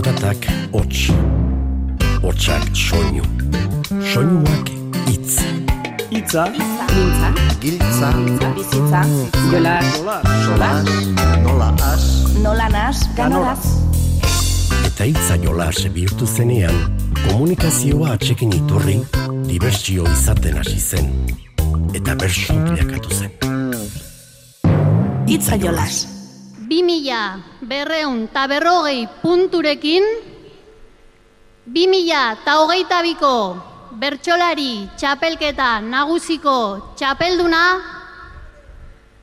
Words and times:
Zaratak 0.00 0.46
hots. 0.72 1.12
Hotsak 2.22 2.62
soinu. 2.72 3.24
Soinuak 4.12 4.68
itz. 5.12 5.34
Itza, 6.10 6.44
Mintza, 6.48 7.28
Giltza, 7.60 8.08
bizitza, 8.56 9.02
jola, 9.52 9.74
solas, 10.44 10.88
nola 11.44 11.68
as, 11.92 12.04
nola 12.42 12.68
nas, 12.72 13.02
ganoraz. 13.16 13.66
Eta 14.88 15.04
hitza 15.04 15.36
jolas 15.44 15.82
bihurtu 15.92 16.26
zenean, 16.26 16.78
komunikazioa 17.26 18.14
atxekin 18.16 18.54
iturri, 18.56 19.02
dibertsio 19.50 20.06
izaten 20.14 20.56
hasi 20.62 20.80
zen. 20.80 21.12
Eta 21.92 22.16
bersu 22.16 22.56
bilakatu 22.70 23.20
zen. 23.20 23.36
Itza 25.28 25.60
jolas. 25.60 26.19
Bi 26.70 26.86
mila 26.86 27.22
berreun 27.66 28.30
eta 28.30 28.46
berrogei 28.46 29.10
punturekin, 29.22 30.04
bi 31.66 31.84
mila 31.90 32.38
eta 32.38 32.52
hogeita 32.62 32.98
biko 33.02 33.36
bertsolari 33.98 34.86
txapelketa 34.94 35.70
nagusiko 35.82 36.58
txapelduna, 36.94 37.64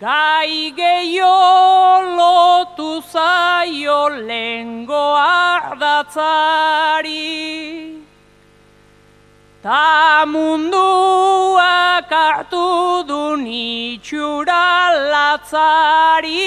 Gai 0.00 0.70
gehiago 0.78 2.14
lotu 2.18 3.02
zaio 3.02 4.08
lengo 4.28 5.06
ardatzari. 5.18 6.14
Ta 9.60 10.24
munduak 10.24 12.10
hartu 12.10 13.02
du 13.08 13.36
nitxura 13.42 14.66
latzari. 15.10 16.46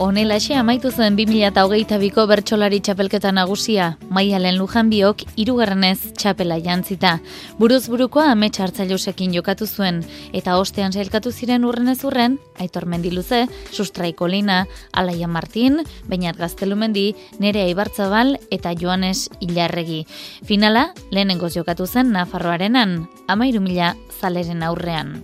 Honelaxe 0.00 0.54
amaitu 0.56 0.88
zen 0.88 1.12
2008ko 1.12 2.22
bertsolari 2.24 2.78
txapelketa 2.80 3.34
nagusia, 3.36 3.98
maialen 4.08 4.56
lujanbiok 4.56 5.26
irugarrenez 5.42 6.14
txapela 6.16 6.56
jantzita. 6.64 7.18
Buruz 7.58 7.82
burukoa 7.92 8.30
amets 8.32 8.62
hartzailusekin 8.64 9.34
jokatu 9.36 9.68
zuen, 9.68 9.98
eta 10.32 10.54
ostean 10.56 10.96
sailkatu 10.96 11.34
ziren 11.36 11.66
urrenez 11.68 11.98
urren, 12.08 12.38
Aitor 12.56 12.86
Mendiluze, 12.88 13.42
Sustraiko 13.76 14.24
Lina, 14.24 14.62
Alaia 14.96 15.28
Martin, 15.28 15.82
Beinat 16.08 16.40
Gaztelumendi, 16.40 17.12
Nerea 17.38 17.68
Ibartzabal 17.68 18.38
eta 18.48 18.72
Joanes 18.72 19.28
Ilarregi. 19.44 20.06
Finala, 20.48 20.94
lehenengoz 21.10 21.52
jokatu 21.60 21.84
zen 21.84 22.16
Nafarroarenan, 22.16 23.02
amairu 23.28 23.60
mila 23.60 23.92
zaleren 24.16 24.64
aurrean. 24.64 25.18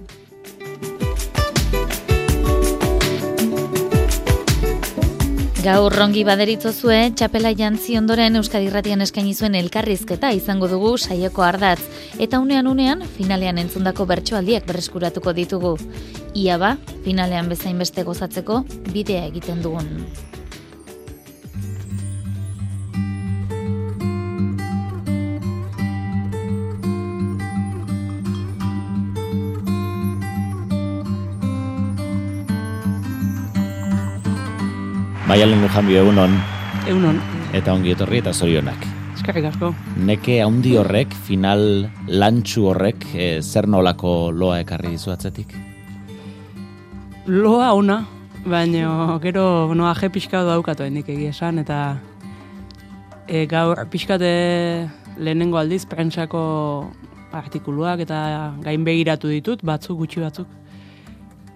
Gaur 5.66 5.90
rongi 5.90 6.20
baderitzo 6.22 6.70
zue, 6.70 6.96
txapela 7.18 7.50
jantzi 7.58 7.96
ondoren 7.98 8.38
Euskadi 8.38 8.68
Irratian 8.68 9.00
eskaini 9.02 9.32
zuen 9.34 9.56
elkarrizketa 9.58 10.30
izango 10.36 10.68
dugu 10.70 10.92
saioko 10.94 11.42
ardatz, 11.42 11.80
eta 12.22 12.38
unean 12.38 12.70
unean 12.70 13.02
finalean 13.16 13.58
entzundako 13.64 14.06
bertsoaldiak 14.06 14.70
berreskuratuko 14.70 15.34
ditugu. 15.34 15.74
Ia 16.38 16.60
ba, 16.62 16.76
finalean 17.02 17.50
bezain 17.50 17.82
beste 17.82 18.06
gozatzeko 18.06 18.62
bidea 18.92 19.26
egiten 19.26 19.58
dugun. 19.66 19.90
Maialen 35.26 35.58
Lujanbio 35.58 36.04
egunon, 36.04 36.36
Eunon, 36.86 37.16
eta 37.50 37.72
ongi 37.74 37.90
etorri 37.90 38.20
eta 38.20 38.30
zorionak. 38.30 38.84
eskerrik 39.16 39.48
asko. 39.48 39.72
Neke 40.06 40.36
haundi 40.44 40.76
horrek, 40.78 41.16
final 41.26 41.88
lantxu 42.06 42.68
horrek, 42.70 43.02
e, 43.10 43.40
zer 43.42 43.66
nolako 43.66 44.30
loa 44.30 44.60
ekarri 44.62 44.92
dizu 44.94 45.10
atzetik? 45.10 45.50
Loa 47.26 47.72
ona, 47.74 48.04
baina 48.46 49.18
gero 49.24 49.74
noa 49.74 49.96
je 49.98 50.12
pixka 50.14 50.44
daukatu 50.46 50.86
hendik 50.86 51.08
egia 51.08 51.34
esan, 51.34 51.58
eta 51.58 51.96
e, 53.26 53.46
gaur 53.50 53.82
pixkate 53.90 54.30
lehenengo 55.18 55.58
aldiz 55.58 55.88
prentsako 55.90 56.92
artikuluak 57.32 58.06
eta 58.06 58.54
gain 58.62 58.84
begiratu 58.84 59.34
ditut, 59.34 59.66
batzuk 59.66 59.98
gutxi 60.04 60.22
batzuk. 60.22 60.46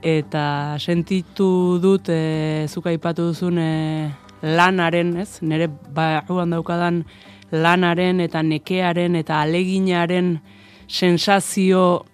Eta 0.01 0.79
sentitu 0.81 1.79
dut 1.83 2.09
e, 2.09 2.67
zuk 2.69 2.87
aipatu 2.89 3.31
duzun 3.31 3.59
e, 3.61 4.09
lanaren, 4.43 5.17
ez? 5.21 5.43
Nire 5.45 5.69
barruan 5.69 6.55
daukadan 6.57 7.03
lanaren 7.53 8.21
eta 8.25 8.41
nekearen 8.43 9.19
eta 9.21 9.43
aleginaren 9.45 10.39
sensazio 10.89 12.07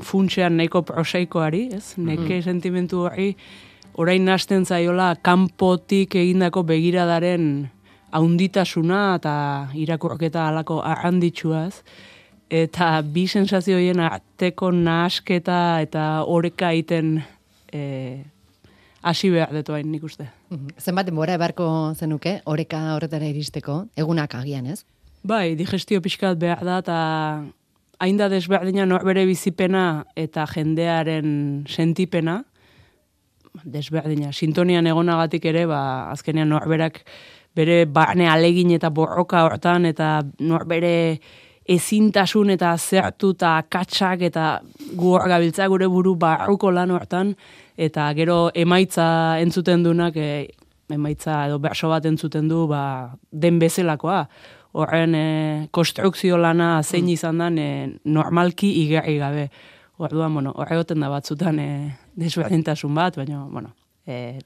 funtsean 0.00 0.56
nahiko 0.56 0.84
prosaikoari, 0.86 1.66
ez? 1.74 1.96
Neke 1.98 2.40
sentimentu 2.42 3.02
hori 3.08 3.34
orain 3.98 4.24
nasten 4.24 4.64
zaiola 4.64 5.16
kanpotik 5.22 6.14
egindako 6.14 6.62
begiradaren 6.68 7.68
haunditasuna 8.14 9.16
eta 9.18 9.34
irakurketa 9.74 10.46
alako 10.48 10.80
arranditsua, 10.86 11.66
ez? 11.66 11.82
Eta 12.50 12.98
bi 13.06 13.28
sensazio 13.30 13.76
horien 13.78 14.00
arteko 14.02 14.72
nahasketa 14.74 15.80
eta 15.84 16.24
oreka 16.26 16.72
egiten 16.74 17.20
eh, 17.72 18.24
hasi 19.02 19.30
behar 19.30 19.52
detu 19.54 19.76
hain 19.76 19.90
nik 19.92 20.02
uste. 20.04 20.26
Mhm. 20.50 20.74
Zenbat 20.78 21.06
denbora 21.06 21.36
ebarko 21.38 21.94
zenuke, 21.94 22.40
oreka 22.44 22.82
horretara 22.96 23.28
iristeko, 23.30 23.84
egunak 23.96 24.34
agian, 24.34 24.66
ez? 24.66 24.84
Bai, 25.22 25.54
digestio 25.54 26.00
pixkat 26.00 26.38
behar 26.40 26.64
da, 26.64 26.78
eta 26.80 26.98
hain 28.00 28.16
da 28.16 28.28
desberdina 28.32 28.86
norbere 28.86 29.26
bizipena 29.28 30.06
eta 30.16 30.46
jendearen 30.48 31.66
sentipena, 31.68 32.40
desberdina. 33.64 34.32
Sintonian 34.32 34.86
egonagatik 34.86 35.44
ere, 35.44 35.66
ba, 35.66 36.10
azkenean 36.10 36.48
norberak 36.48 37.02
bere 37.54 37.84
barne 37.84 38.28
alegin 38.30 38.70
eta 38.72 38.90
borroka 38.90 39.44
hortan, 39.44 39.86
eta 39.86 40.22
norbere 40.38 41.20
ezintasun 41.68 42.50
eta 42.50 42.74
zertu 42.78 43.32
eta 43.36 43.62
katsak 43.68 44.22
eta 44.30 44.60
guor 44.96 45.26
gabiltza 45.28 45.68
gure 45.68 45.86
buru 45.88 46.14
barruko 46.16 46.70
lan 46.70 46.90
hortan, 46.90 47.34
eta 47.76 48.10
gero 48.14 48.50
emaitza 48.54 49.38
entzuten 49.40 49.84
dunak, 49.84 50.16
e, 50.16 50.48
emaitza 50.90 51.46
edo 51.46 51.58
berso 51.58 51.88
bat 51.88 52.06
entzuten 52.06 52.48
du, 52.48 52.66
ba, 52.70 53.14
den 53.30 53.58
bezelakoa. 53.58 54.24
Horren 54.72 55.14
e, 55.14 55.26
konstrukzio 55.74 56.38
lana 56.38 56.82
zein 56.82 57.08
izan 57.10 57.42
dan 57.42 57.58
e, 57.58 57.70
normalki 58.04 58.70
igerri 58.84 59.18
gabe. 59.18 59.48
Orduan, 60.00 60.32
bueno, 60.34 60.54
horregoten 60.56 61.02
da 61.02 61.10
batzutan 61.12 61.58
e, 61.58 61.70
desberdintasun 62.16 62.94
bat, 62.94 63.18
baina, 63.20 63.44
bueno, 63.50 63.74
e, 64.06 64.38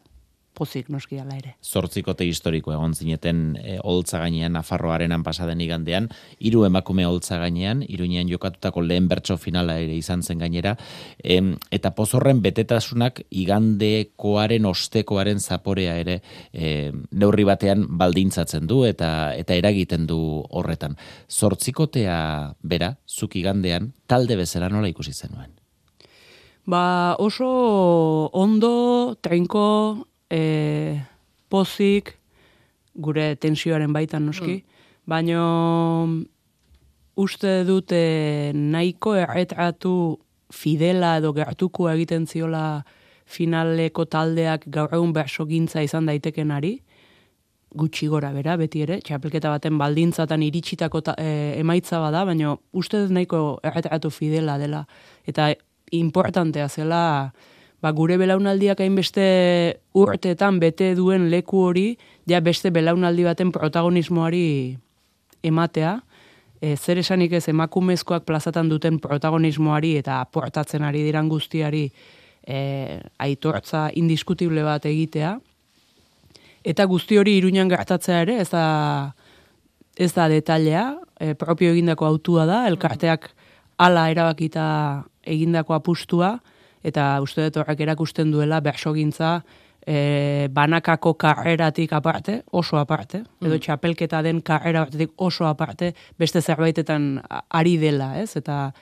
pozik 0.55 0.89
noski 0.93 1.19
ala 1.19 1.37
ere. 1.37 1.55
Zortzikote 1.65 2.27
historiko 2.29 2.73
egon 2.75 2.95
zineten 2.95 3.43
e, 3.59 3.79
holtza 3.83 4.21
gainean 4.23 4.55
Nafarroarenan 4.55 5.25
pasaden 5.27 5.61
igandean, 5.65 6.09
hiru 6.39 6.65
emakume 6.69 7.07
holtza 7.07 7.39
gainean, 7.43 7.83
iruñean 7.83 8.31
jokatutako 8.31 8.85
lehen 8.87 9.09
bertso 9.11 9.37
finala 9.41 9.77
ere 9.83 9.97
izan 9.99 10.23
zen 10.23 10.39
gainera, 10.39 10.77
em, 11.19 11.55
eta 11.75 11.95
pozorren 11.99 12.41
betetasunak 12.45 13.25
igandekoaren 13.31 14.71
ostekoaren 14.71 15.41
zaporea 15.41 15.99
ere 16.01 16.21
e, 16.53 16.93
neurri 17.11 17.45
batean 17.45 17.87
baldintzatzen 17.99 18.71
du 18.71 18.85
eta 18.87 19.35
eta 19.35 19.59
eragiten 19.59 20.07
du 20.07 20.19
horretan. 20.51 20.97
Zortzikotea 21.31 22.55
bera, 22.63 22.95
zuk 23.09 23.37
igandean, 23.37 23.93
talde 24.07 24.39
bezala 24.39 24.71
nola 24.71 24.89
ikusi 24.89 25.13
zenuen? 25.13 25.53
Ba 26.65 27.17
oso 27.21 28.31
ondo, 28.33 29.19
trinko, 29.21 30.07
e, 30.35 31.01
pozik, 31.49 32.17
gure 32.95 33.35
tensioaren 33.41 33.93
baitan 33.95 34.27
noski, 34.27 34.59
mm. 34.61 34.91
baino 35.11 35.45
uste 37.21 37.63
dute 37.69 38.03
nahiko 38.55 39.15
erretratu 39.19 39.95
fidela 40.55 41.17
edo 41.21 41.33
gertuko 41.37 41.89
egiten 41.93 42.27
ziola 42.27 42.83
finaleko 43.25 44.05
taldeak 44.11 44.67
gaur 44.71 44.93
egun 44.95 45.15
berso 45.15 45.47
gintza 45.49 45.83
izan 45.83 46.11
daitekenari, 46.11 46.75
gutxi 47.75 48.07
gora 48.07 48.31
bera, 48.35 48.55
beti 48.61 48.85
ere, 48.85 49.01
txapelketa 49.03 49.51
baten 49.51 49.79
baldintzatan 49.81 50.45
iritsitako 50.47 51.01
ta, 51.09 51.15
e, 51.19 51.57
emaitza 51.59 51.99
bada, 52.03 52.23
baina 52.29 52.55
uste 52.73 53.01
dut 53.03 53.15
nahiko 53.15 53.41
erretratu 53.67 54.13
fidela 54.15 54.59
dela. 54.61 54.85
Eta 55.27 55.51
importantea 55.95 56.69
zela 56.69 57.33
ba, 57.85 57.93
gure 57.93 58.17
belaunaldiak 58.17 58.81
hainbeste 58.81 59.25
urteetan 60.01 60.57
bete 60.63 60.95
duen 60.97 61.29
leku 61.33 61.61
hori 61.69 61.87
ja 62.31 62.41
beste 62.41 62.73
belaunaldi 62.73 63.27
baten 63.27 63.53
protagonismoari 63.53 64.47
ematea. 65.45 65.99
E, 66.65 66.77
zer 66.77 67.03
esanik 67.03 67.35
ez 67.37 67.45
emakumezkoak 67.53 68.25
plazatan 68.25 68.71
duten 68.73 68.97
protagonismoari 69.05 69.99
eta 70.01 70.23
aportatzen 70.25 70.87
ari 70.87 71.03
diran 71.05 71.29
guztiari 71.29 71.85
e, 72.47 72.57
aitortza 73.21 73.91
indiskutible 74.01 74.65
bat 74.65 74.89
egitea. 74.89 75.35
Eta 76.65 76.89
guzti 76.89 77.21
hori 77.21 77.37
iruñan 77.37 77.69
gertatzea 77.69 78.23
ere 78.25 78.39
ez 78.41 78.49
da 78.49 78.65
ez 80.01 80.13
da 80.17 80.31
detailea. 80.33 80.87
E, 81.21 81.35
propio 81.37 81.77
egindako 81.77 82.09
autua 82.09 82.49
da 82.49 82.65
elkarteak 82.71 83.29
hala 83.77 84.09
erabakita 84.09 84.65
egindako 85.29 85.77
apustua, 85.77 86.39
eta 86.85 87.19
uste 87.25 87.49
dut 87.49 87.63
horrek 87.63 87.81
erakusten 87.87 88.31
duela 88.31 88.61
bersogintza 88.65 89.39
e, 89.87 90.49
banakako 90.53 91.15
karreratik 91.21 91.93
aparte, 91.93 92.43
oso 92.53 92.79
aparte, 92.79 93.25
edo 93.41 93.55
mm. 93.57 93.63
txapelketa 93.65 94.23
den 94.25 94.41
karrera 94.45 94.87
oso 95.17 95.49
aparte, 95.49 95.95
beste 96.19 96.43
zerbaitetan 96.43 97.23
ari 97.51 97.77
dela, 97.81 98.15
ez? 98.21 98.37
Eta 98.37 98.75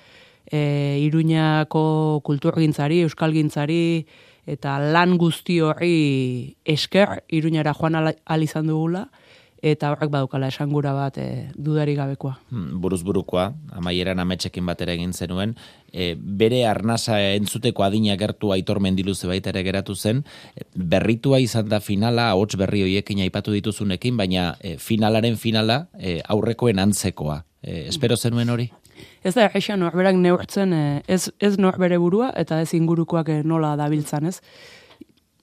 e, 0.46 0.98
iruñako 1.02 2.20
kulturgintzari, 2.26 3.02
euskalgintzari, 3.06 4.06
eta 4.46 4.78
lan 4.82 5.16
guzti 5.18 5.60
hori 5.62 6.56
esker, 6.64 7.22
iruñara 7.30 7.74
joan 7.78 8.00
al 8.02 8.42
izan 8.42 8.66
dugula, 8.66 9.06
eta 9.62 9.92
horrek 9.92 10.10
badukala 10.10 10.48
esangura 10.50 10.90
bat 10.92 11.18
e, 11.22 11.26
dudari 11.54 11.94
gabekoa. 11.94 12.34
Hmm, 12.50 12.80
buruz 12.82 13.00
burukoa, 13.06 13.52
amaieran 13.78 14.18
ametxekin 14.18 14.66
batera 14.66 14.96
egin 14.96 15.14
zenuen, 15.14 15.54
e, 15.92 16.12
bere 16.18 16.64
arnasa 16.66 17.20
entzuteko 17.36 17.86
adina 17.86 18.16
gertu 18.18 18.50
aitor 18.52 18.80
mendilu 18.82 19.14
baita 19.22 19.50
ere 19.54 19.62
geratu 19.62 19.94
zen, 19.94 20.24
berritua 20.74 21.38
izan 21.38 21.68
da 21.68 21.80
finala, 21.80 22.30
ahots 22.30 22.56
berri 22.56 22.82
hoiekin 22.82 23.20
aipatu 23.20 23.52
dituzunekin, 23.52 24.16
baina 24.16 24.56
e, 24.60 24.76
finalaren 24.78 25.36
finala 25.36 25.86
e, 25.98 26.20
aurrekoen 26.26 26.78
antzekoa. 26.78 27.44
E, 27.62 27.86
espero 27.88 28.16
zenuen 28.16 28.50
hori? 28.50 28.72
Ez 29.22 29.36
da, 29.36 29.46
eixan 29.54 29.78
norberak 29.78 30.16
neurtzen, 30.18 30.72
ez, 31.06 31.30
ez 31.38 31.56
norbere 31.58 31.98
burua, 32.02 32.32
eta 32.36 32.60
ez 32.60 32.72
ingurukoak 32.74 33.28
nola 33.46 33.76
dabiltzan, 33.78 34.26
ez? 34.26 34.40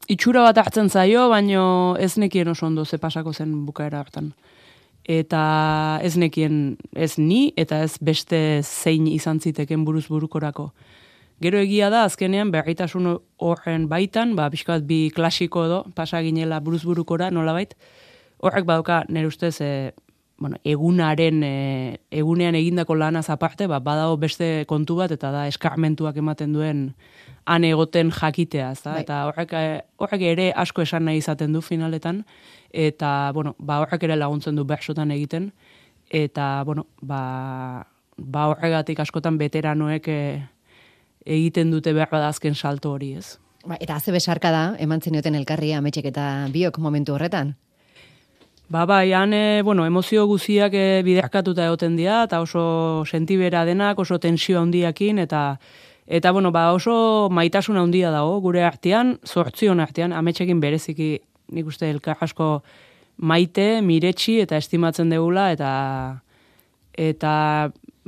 Itxura 0.09 0.41
bat 0.47 0.57
hartzen 0.57 0.89
zaio, 0.89 1.27
baino 1.29 1.95
ez 2.01 2.15
nekien 2.17 2.49
oso 2.49 2.65
ondo 2.65 2.85
ze 2.85 2.97
pasako 2.97 3.33
zen 3.33 3.65
bukaera 3.65 3.99
hartan. 3.99 4.33
Eta 5.05 5.99
ez 6.03 6.15
nekien 6.17 6.77
ez 6.95 7.17
ni, 7.17 7.53
eta 7.57 7.83
ez 7.83 7.97
beste 8.01 8.61
zein 8.63 9.07
izan 9.07 9.39
ziteken 9.39 9.85
buruz 9.85 10.07
burukorako. 10.09 10.71
Gero 11.41 11.57
egia 11.61 11.87
da, 11.89 12.03
azkenean, 12.03 12.51
berritasun 12.51 13.13
horren 13.37 13.87
baitan, 13.87 14.35
ba, 14.35 14.49
pixkat 14.51 14.83
bi 14.83 15.07
klasiko 15.15 15.63
edo, 15.65 15.79
pasa 15.95 16.19
ginela 16.21 16.59
buruz 16.59 16.83
burukora, 16.83 17.29
nola 17.31 17.53
bait, 17.55 17.77
horrek 18.43 18.67
badauka, 18.67 19.05
nire 19.07 19.29
ustez, 19.29 19.55
e, 19.63 19.93
bueno, 20.37 20.59
egunaren, 20.67 21.39
e, 21.43 21.99
egunean 22.11 22.57
egindako 22.59 22.97
lanaz 22.99 23.29
aparte, 23.29 23.69
ba, 23.71 23.79
badago 23.79 24.17
beste 24.19 24.65
kontu 24.67 24.99
bat, 24.99 25.15
eta 25.15 25.31
da 25.31 25.47
eskarmentuak 25.47 26.19
ematen 26.19 26.51
duen 26.53 26.89
han 27.49 27.65
egoten 27.65 28.11
jakitea, 28.13 28.71
ez 28.71 28.83
da? 28.83 28.93
Bai. 28.93 29.01
Eta 29.03 29.19
horrek, 29.29 29.53
eh, 29.57 29.81
horrek 29.97 30.25
ere 30.35 30.51
asko 30.55 30.83
esan 30.85 31.07
nahi 31.09 31.17
izaten 31.23 31.53
du 31.55 31.61
finaletan, 31.65 32.23
eta, 32.69 33.31
bueno, 33.33 33.55
ba, 33.57 33.79
horrek 33.81 34.05
ere 34.05 34.17
laguntzen 34.19 34.55
du 34.55 34.65
bersotan 34.69 35.11
egiten, 35.15 35.49
eta, 36.09 36.63
bueno, 36.65 36.85
ba, 37.01 37.85
ba 38.17 38.47
horregatik 38.51 38.99
askotan 39.01 39.39
veteranoek 39.41 40.07
e, 40.07 40.19
egiten 41.25 41.71
dute 41.71 41.93
behar 41.93 42.11
badazken 42.11 42.55
salto 42.55 42.93
hori, 42.93 43.15
ez? 43.17 43.39
Ba, 43.65 43.79
eta 43.79 43.97
haze 43.97 44.13
besarka 44.13 44.53
da, 44.53 44.63
eman 44.79 45.01
zenioten 45.01 45.35
elkarri 45.35 45.73
ametxek 45.73 46.11
eta 46.13 46.27
biok 46.53 46.77
momentu 46.79 47.17
horretan? 47.17 47.55
Ba, 48.69 48.85
bai, 48.85 49.11
han, 49.17 49.33
e, 49.33 49.61
bueno, 49.65 49.89
emozio 49.89 50.27
guziak 50.29 50.77
e, 50.77 50.87
bideakatuta 51.01 51.65
egoten 51.65 51.97
dira, 51.97 52.23
eta 52.29 52.43
oso 52.45 53.03
sentibera 53.09 53.65
denak, 53.65 53.97
oso 53.97 54.19
tensio 54.21 54.61
handiakin, 54.61 55.25
eta 55.25 55.57
Eta 56.09 56.31
bueno, 56.33 56.49
ba 56.51 56.71
oso 56.73 57.29
maitasun 57.29 57.77
handia 57.77 58.09
dago 58.09 58.39
gure 58.41 58.63
artean, 58.65 59.19
zortzion 59.21 59.79
artean, 59.79 60.13
ametxekin 60.17 60.59
bereziki 60.59 61.19
nik 61.53 61.69
uste 61.69 61.85
elkar 61.89 62.17
asko 62.25 62.63
maite, 63.21 63.83
miretsi 63.85 64.39
eta 64.41 64.57
estimatzen 64.57 65.13
degula, 65.13 65.51
eta 65.53 65.69
eta 66.97 67.33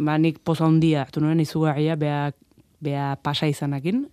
ba, 0.01 0.17
nik 0.17 0.41
poza 0.43 0.65
handia 0.65 1.05
hartu 1.05 1.21
nuen 1.21 1.39
izugarria 1.45 1.95
bea, 1.95 2.31
bea 2.81 3.13
pasa 3.21 3.45
izanakin, 3.45 4.07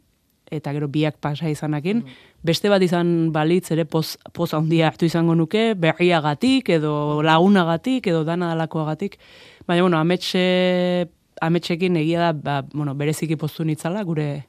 eta 0.52 0.72
gero 0.76 0.88
biak 0.92 1.16
pasa 1.24 1.48
izanakin. 1.48 2.04
Mm. 2.04 2.24
Beste 2.44 2.68
bat 2.68 2.84
izan 2.84 3.32
balitz 3.32 3.70
ere 3.72 3.88
poz, 3.88 4.18
poza 4.36 4.60
handia 4.60 4.92
hartu 4.92 5.08
izango 5.08 5.34
nuke, 5.34 5.72
berriagatik 5.80 6.68
edo 6.76 7.22
lagunagatik 7.24 8.12
edo 8.12 8.20
dana 8.28 8.52
dalakoagatik. 8.52 9.16
Baina, 9.66 9.82
bueno, 9.84 9.96
ametxe 9.96 11.08
ametxekin 11.40 11.96
egia 11.96 12.20
da, 12.20 12.32
ba, 12.32 12.62
bueno, 12.72 12.94
bereziki 12.94 13.36
postu 13.36 13.64
nitzala, 13.64 14.02
gure 14.04 14.46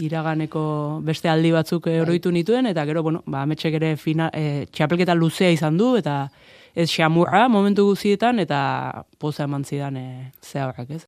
iraganeko 0.00 1.00
beste 1.04 1.28
aldi 1.28 1.52
batzuk 1.52 1.86
bai. 1.86 2.00
oroitu 2.00 2.32
nituen, 2.32 2.66
eta 2.66 2.84
gero, 2.88 3.02
bueno, 3.02 3.22
ba, 3.26 3.42
ametxek 3.42 3.76
ere 3.80 3.94
fina, 3.96 4.30
e, 4.32 4.66
txapelketa 4.72 5.14
luzea 5.14 5.50
izan 5.50 5.76
du, 5.76 5.94
eta 5.96 6.28
ez 6.74 6.88
xamurra 6.90 7.48
momentu 7.48 7.86
guzietan, 7.88 8.38
eta 8.38 9.04
poza 9.18 9.44
eman 9.44 9.64
zidan 9.64 9.96
e, 9.96 10.06
zeharrak, 10.42 10.90
ez? 10.90 11.04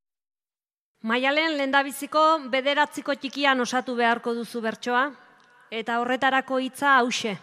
Maialen 1.02 1.56
lendabiziko 1.58 2.22
bederatziko 2.50 3.14
txikian 3.18 3.60
osatu 3.60 3.96
beharko 3.98 4.34
duzu 4.34 4.60
bertsoa, 4.62 5.08
eta 5.70 5.98
horretarako 6.00 6.60
hitza 6.62 6.98
hause. 6.98 7.38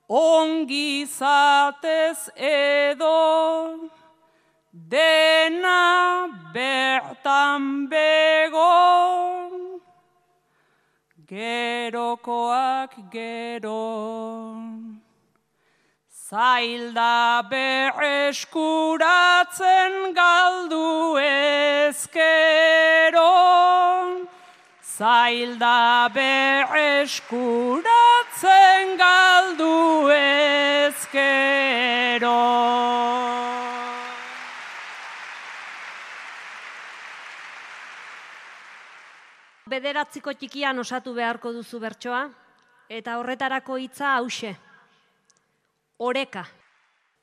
ongi 0.08 1.06
zatez 1.06 2.28
edo 2.36 3.90
dena 4.72 6.28
bertan 6.52 7.88
bego 7.88 8.72
gerokoak 11.28 12.92
gero. 13.10 14.79
Zailda 16.30 17.42
bereskuratzen 17.50 20.14
galdu 20.14 21.18
ezkero. 21.18 23.26
Zailda 24.78 26.06
bereskuratzen 26.14 28.94
galdu 29.02 30.06
ezkero. 30.14 32.38
Bederatziko 39.66 40.30
txikian 40.38 40.78
osatu 40.78 41.10
beharko 41.18 41.50
duzu 41.58 41.82
bertsoa, 41.82 42.30
eta 42.86 43.18
horretarako 43.18 43.82
hitza 43.82 44.14
hause. 44.14 44.69
Oreka. 46.00 46.46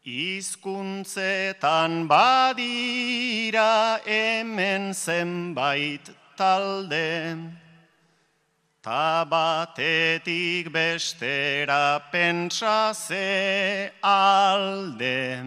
Hizkuntzetan 0.05 2.07
badira 2.07 3.99
hemen 4.05 4.93
zenbait 4.93 6.11
talde, 6.37 7.37
ta 8.83 9.25
batetik 9.25 10.71
bestera 10.71 11.99
pentsa 12.11 12.93
ze 12.93 13.91
alde. 14.03 15.43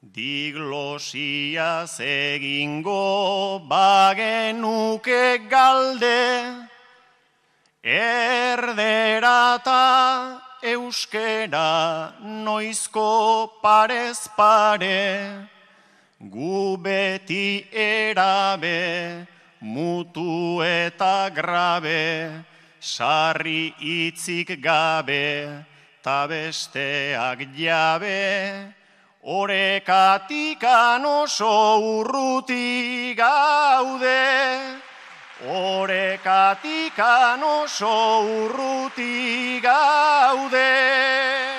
Diglosiaz 0.00 2.00
egingo 2.00 3.60
bagenuke 3.68 5.50
galde, 5.50 6.54
erderata 7.82 8.88
euskera 10.62 12.14
noizko 12.20 13.60
parez 13.62 14.28
pare, 14.36 15.48
gu 16.20 16.76
beti 16.76 17.66
erabe, 17.72 19.26
mutu 19.60 20.62
eta 20.62 21.30
grabe, 21.34 22.44
sarri 22.80 23.74
itzik 23.80 24.60
gabe, 24.60 25.64
ta 26.02 26.26
besteak 26.26 27.46
jabe, 27.54 28.74
Orekatikan 29.28 31.04
oso 31.04 31.76
urruti 32.00 33.14
gaude, 33.14 34.80
Orekatikan 35.46 37.38
oso 37.42 38.26
urruti 38.26 39.60
gaude. 39.62 41.57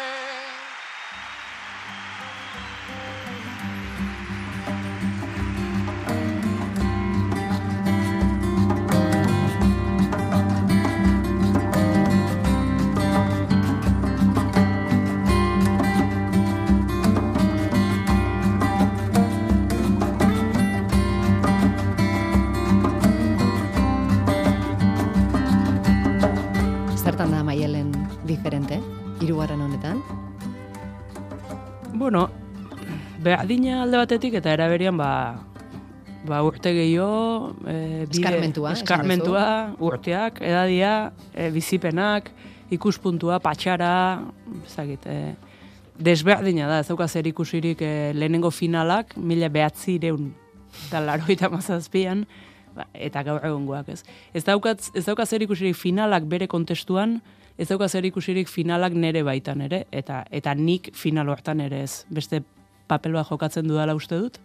Zertan 27.20 27.34
da 27.36 27.44
maialen 27.44 27.90
diferente, 28.24 28.78
hirugarren 29.20 29.60
honetan? 29.60 29.98
Bueno, 32.00 32.30
behadina 33.20 33.82
alde 33.84 34.00
batetik 34.00 34.38
eta 34.40 34.54
eraberian 34.56 34.96
ba, 34.96 35.10
ba 36.24 36.40
urte 36.48 36.72
gehiago, 36.72 37.58
e, 37.68 38.06
bide- 38.08 38.22
Eskarmentua, 38.22 38.72
eskarmentua, 38.72 39.44
urteak, 39.84 40.40
edadia, 40.40 41.12
e, 41.36 41.50
bizipenak, 41.52 42.32
ikuspuntua, 42.72 43.42
patxara, 43.44 44.24
ezagit, 44.64 45.04
e, 45.04 45.36
desberdina 46.00 46.72
da, 46.72 46.80
ez 46.80 46.88
dauka 46.88 47.10
zer 47.12 47.28
ikusirik 47.28 47.84
e, 47.84 48.14
lehenengo 48.16 48.48
finalak, 48.50 49.18
mila 49.18 49.52
behatzi 49.52 49.98
ireun, 50.00 50.32
eta 50.88 51.04
laroita 51.04 51.52
mazazpian, 51.52 52.24
ba, 52.76 52.86
eta 52.94 53.24
gaur 53.24 53.44
egongoak 53.46 53.90
ez. 53.90 54.04
Ez 54.34 54.44
daukat, 54.48 54.92
ez 54.96 55.06
dauka 55.06 55.26
zer 55.26 55.44
ikusirik 55.46 55.78
finalak 55.78 56.28
bere 56.30 56.48
kontestuan, 56.48 57.20
ez 57.58 57.68
dauka 57.68 57.90
zer 57.90 58.06
ikusirik 58.06 58.48
finalak 58.48 58.94
nere 58.94 59.24
baitan 59.24 59.62
ere, 59.62 59.86
eta 59.92 60.24
eta 60.32 60.54
nik 60.56 60.94
final 60.96 61.30
hortan 61.30 61.62
ere 61.62 61.84
ez. 61.84 62.06
Beste 62.10 62.44
papel 62.88 63.14
bat 63.18 63.28
jokatzen 63.30 63.68
dudala 63.68 63.96
uste 63.96 64.18
dut, 64.18 64.40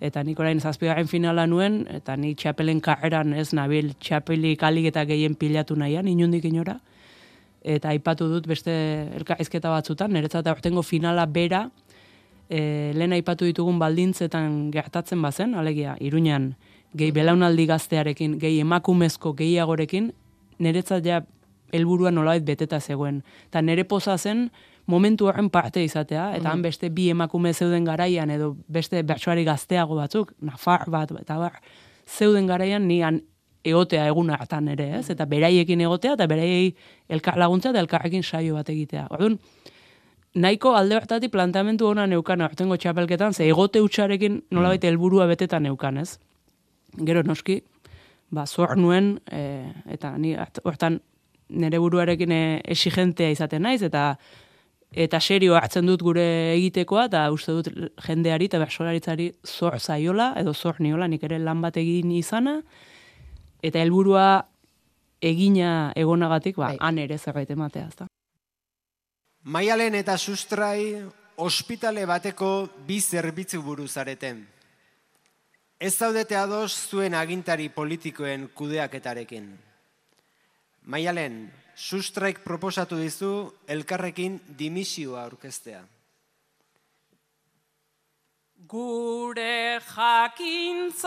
eta 0.00 0.22
nik 0.24 0.38
orain 0.40 0.60
zazpigarren 0.60 1.08
finala 1.08 1.46
nuen, 1.46 1.84
eta 1.92 2.16
nik 2.16 2.38
txapelen 2.40 2.80
karreran 2.84 3.34
ez 3.36 3.50
nabil 3.56 3.92
txapelik 4.00 4.62
alik 4.64 4.90
eta 4.90 5.04
gehien 5.08 5.36
pilatu 5.36 5.76
nahian, 5.76 6.08
inundik 6.08 6.48
inora, 6.48 6.78
eta 7.60 7.92
aipatu 7.92 8.28
dut 8.30 8.48
beste 8.48 8.72
elkarrizketa 9.18 9.70
batzutan, 9.70 10.12
niretzat 10.16 10.48
aurtengo 10.48 10.82
finala 10.82 11.26
bera, 11.28 11.66
e, 12.48 12.92
lehen 12.96 13.14
aipatu 13.16 13.46
ditugun 13.48 13.78
baldintzetan 13.78 14.70
gertatzen 14.74 15.22
bazen, 15.22 15.54
alegia, 15.54 15.96
iruñan, 16.00 16.54
gehi 16.96 17.12
belaunaldi 17.14 17.66
gaztearekin, 17.66 18.38
gehi 18.38 18.60
emakumezko 18.60 19.34
gehiagorekin, 19.38 20.10
niretzat 20.58 21.06
ja 21.06 21.22
helburua 21.72 22.10
nolabait 22.10 22.44
beteta 22.44 22.80
zegoen. 22.80 23.22
Eta 23.48 23.62
nire 23.62 23.84
poza 23.84 24.18
zen 24.18 24.50
momentu 24.90 25.28
horren 25.30 25.50
parte 25.50 25.82
izatea, 25.84 26.32
eta 26.36 26.50
han 26.50 26.62
beste 26.62 26.90
bi 26.90 27.10
emakume 27.10 27.52
zeuden 27.54 27.84
garaian, 27.86 28.30
edo 28.30 28.56
beste 28.68 29.02
bertsoari 29.06 29.44
gazteago 29.46 29.94
batzuk, 29.94 30.32
nafar 30.40 30.88
bat, 30.90 31.12
eta 31.20 31.38
bar, 31.38 31.60
zeuden 32.06 32.48
garaian 32.50 32.88
ni 32.88 33.00
han 33.02 33.20
egotea 33.64 34.06
egun 34.08 34.30
hartan 34.34 34.68
ere, 34.72 34.88
ez? 34.98 35.10
Eta 35.12 35.26
beraiekin 35.30 35.80
egotea, 35.84 36.16
eta 36.18 36.26
beraiei 36.26 36.72
elkar 37.08 37.38
laguntza, 37.38 37.70
eta 37.70 37.82
elkarrekin 37.84 38.24
saio 38.24 38.56
bat 38.56 38.68
egitea. 38.72 39.06
Orduan, 39.14 39.36
nahiko 40.34 40.74
alde 40.78 40.96
hartatik 40.96 41.30
planteamendu 41.30 41.86
ona 41.86 42.06
neukan 42.10 42.40
aurtengo 42.40 42.76
txapelketan, 42.80 43.34
ze 43.34 43.46
egote 43.48 43.82
utxarekin 43.84 44.42
nolabait 44.50 44.84
helburua 44.84 45.28
beteta 45.30 45.60
neukan, 45.60 46.02
ez? 46.02 46.18
Gero 46.96 47.22
noski, 47.22 47.60
ba, 48.30 48.46
zor 48.46 48.76
nuen, 48.78 49.18
e, 49.30 49.70
eta 49.90 50.16
ni 50.18 50.34
hortan 50.64 51.00
nire 51.50 51.78
buruarekin 51.82 52.32
e, 52.32 52.44
exigentea 52.64 53.30
izaten 53.30 53.62
naiz, 53.62 53.82
eta 53.82 54.14
eta 54.90 55.20
serio 55.22 55.54
hartzen 55.54 55.86
dut 55.86 56.02
gure 56.02 56.24
egitekoa, 56.56 57.04
eta 57.06 57.24
uste 57.30 57.54
dut 57.54 57.68
jendeari 58.06 58.48
eta 58.50 58.58
bersolaritzari 58.58 59.30
zor 59.46 59.78
zaiola, 59.78 60.32
edo 60.40 60.54
zor 60.54 60.80
niola, 60.82 61.06
nik 61.06 61.22
ere 61.28 61.38
lan 61.38 61.60
bat 61.62 61.76
egin 61.78 62.10
izana, 62.10 62.56
eta 63.62 63.78
helburua 63.78 64.46
egina 65.20 65.92
egonagatik, 65.94 66.58
ba, 66.58 66.72
han 66.80 66.98
ere 66.98 67.18
zerbait 67.18 67.50
ematea, 67.50 67.86
ezta. 67.86 68.08
Maialen 69.44 69.94
eta 69.94 70.18
sustrai 70.18 70.96
ospitale 71.40 72.04
bateko 72.06 72.68
bi 72.86 73.00
zerbitzu 73.00 73.62
buru 73.62 73.86
zareten. 73.88 74.42
Ez 75.80 75.96
zaudete 75.96 76.36
ados 76.36 76.74
zuen 76.90 77.14
agintari 77.16 77.70
politikoen 77.72 78.50
kudeaketarekin. 78.52 79.46
Maialen, 80.92 81.52
sustraik 81.74 82.42
proposatu 82.44 82.98
dizu 83.00 83.48
elkarrekin 83.64 84.36
dimisioa 84.58 85.22
aurkeztea. 85.24 85.80
Gure 88.68 89.80
jakintzaren 89.88 91.00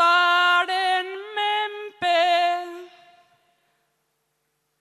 menpe 1.37 2.17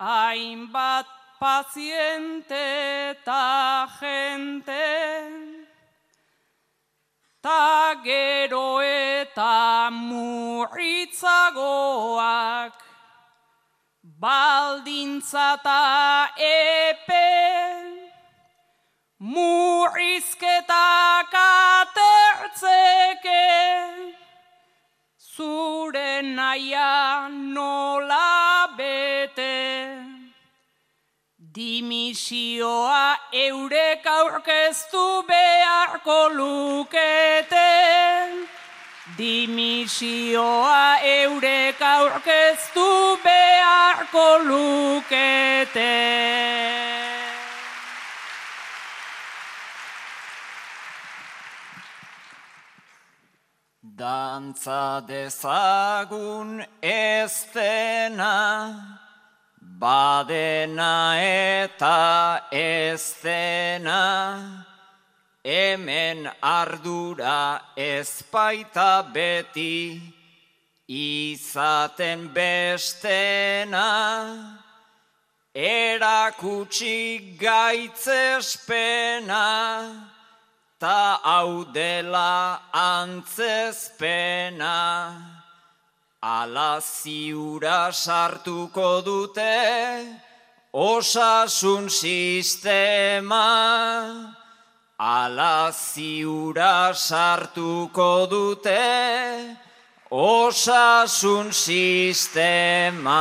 hainbat 0.00 1.06
paziente 1.38 2.64
eta 3.12 3.88
jente 4.00 4.80
ta 7.42 7.94
gero 8.04 8.80
eta 8.80 9.90
murritzagoak 9.90 12.72
baldintza 14.20 15.58
ta 15.62 16.30
epe 16.38 17.22
Murrizketak 19.22 21.30
atertzeke, 21.30 23.30
zure 25.16 26.22
naia 26.22 27.28
nola 27.30 28.66
bete. 28.76 29.94
Dimisioa 31.38 33.16
eurek 33.32 34.06
aurkeztu 34.06 35.24
beharko 35.28 36.28
lukete. 36.38 37.70
Dimisioa 39.16 40.98
eurek 41.02 41.80
aurkeztu 41.80 43.16
behar 43.24 43.52
beharko 43.92 44.38
lukete. 44.48 45.94
Dantza 53.82 55.02
dezagun 55.06 56.64
ez 56.82 57.46
dena, 57.54 59.01
badena 59.82 61.18
eta 61.18 62.46
ez 62.52 63.16
dena, 63.18 64.62
hemen 65.42 66.30
ardura 66.40 67.60
ez 67.76 68.22
baita 68.30 69.02
beti, 69.12 70.00
izaten 70.86 72.30
bestena, 72.30 73.90
erakutsi 75.52 77.34
gaitzespena, 77.42 79.42
ta 80.78 81.18
hau 81.24 81.64
dela 81.74 82.60
antzezpena, 82.70 84.78
ala 86.23 86.79
ziura 86.79 87.91
sartuko 87.91 89.02
dute 89.02 90.07
osasun 90.73 91.91
sistema, 91.91 93.43
ala 95.00 95.73
ziura 95.73 96.95
sartuko 96.95 98.31
dute 98.31 99.57
osasun 100.12 101.50
sistema. 101.52 103.19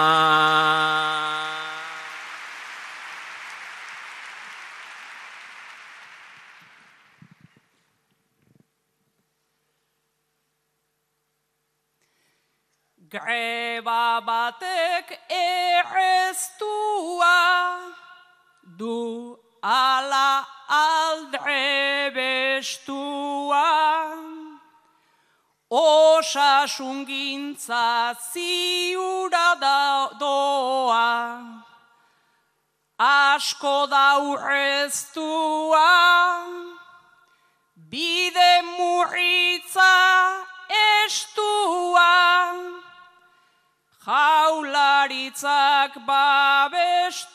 Greba 13.12 14.24
batek 14.24 15.12
erreztua 15.28 17.36
du 18.64 19.36
ala 19.62 20.48
aldre 20.70 22.08
bestua. 22.16 23.68
Osasun 25.70 27.06
gintza 27.06 28.16
ziura 28.32 29.60
da 29.60 30.08
doa, 30.16 31.44
asko 32.96 33.88
daurreztua, 33.92 35.84
bide 37.76 38.62
murritza 38.72 40.00
estua 41.04 42.81
jaularitzak 44.06 45.94
babestua, 46.08 47.34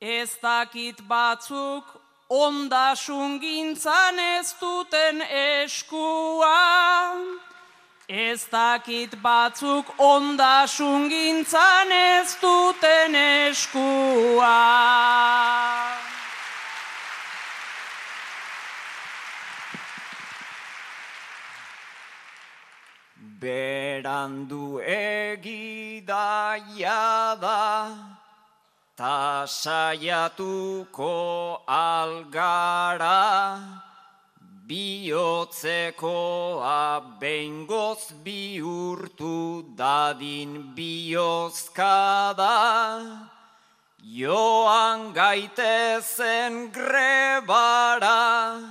ez 0.00 0.30
dakit 0.42 1.00
batzuk 1.08 1.84
ondasun 2.28 3.40
gintzan 3.40 4.18
ez 4.18 4.54
duten 4.60 5.22
eskua, 5.22 6.54
ez 8.08 8.46
dakit 8.50 9.22
batzuk 9.22 9.86
ondasun 9.98 11.08
gintzan 11.08 11.90
ez 11.90 12.36
duten 12.40 13.14
eskua. 13.14 14.56
Berandu 23.38 24.80
egidaia 24.80 26.08
da, 27.38 27.92
ta 28.96 29.44
saiatuko 29.44 31.60
algara, 31.68 33.60
bihotzekoa 34.66 36.00
bengoz 37.20 38.12
bihurtu 38.24 39.66
dadin 39.76 40.72
biozkada, 40.74 42.56
joan 44.00 45.12
gaitezen 45.12 46.72
grebara, 46.72 48.64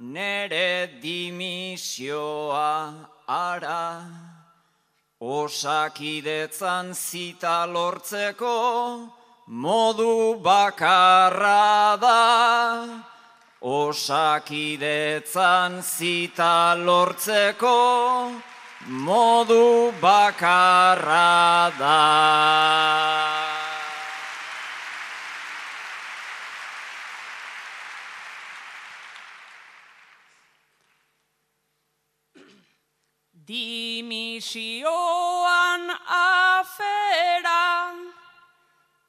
nere 0.00 0.90
dimisioa 1.00 3.13
ara, 3.28 4.04
osakidetzan 5.20 6.94
zita 6.94 7.66
lortzeko 7.66 9.08
modu 9.48 10.40
bakarra 10.42 11.96
da. 12.00 12.86
Osakidetzan 13.62 14.62
zita 15.82 16.74
lortzeko 16.76 18.32
modu 18.88 19.92
bakarra 20.00 21.72
da. 21.78 23.53
Dimisioan 33.46 34.86
afera, 36.08 37.92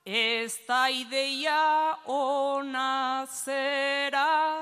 ez 0.03 0.59
da 0.67 0.89
ideia 0.89 1.95
ona 2.03 3.25
zera, 3.31 4.59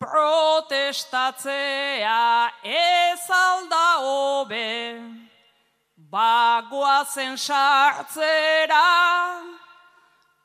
protestatzea 0.00 2.48
ez 2.64 3.28
alda 3.28 4.00
hobe, 4.00 4.96
bagoazen 6.08 7.36
sartzera, 7.36 8.88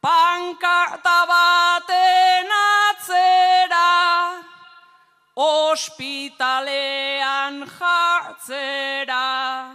pankarta 0.04 1.24
baten 1.32 2.52
atzera, 2.52 4.53
ospitalean 5.36 7.66
jartzera. 7.66 9.74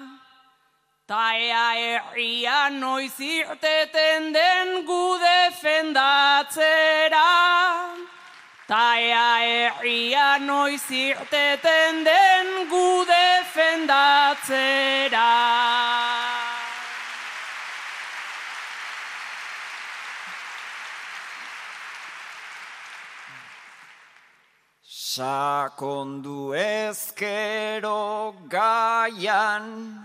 Taea 1.08 1.72
herria 1.74 2.70
noiz 2.70 3.18
irteten 3.18 4.32
den 4.32 4.84
gu 4.86 5.18
defendatzera. 5.18 7.26
Taea 8.68 9.40
herria 9.40 10.38
noiz 10.38 10.90
irteten 10.90 12.04
den 12.04 12.68
gu 12.68 13.04
defendatzera. 13.08 15.87
Sakondu 25.18 26.54
ezkero 26.54 28.38
gaian, 28.46 29.98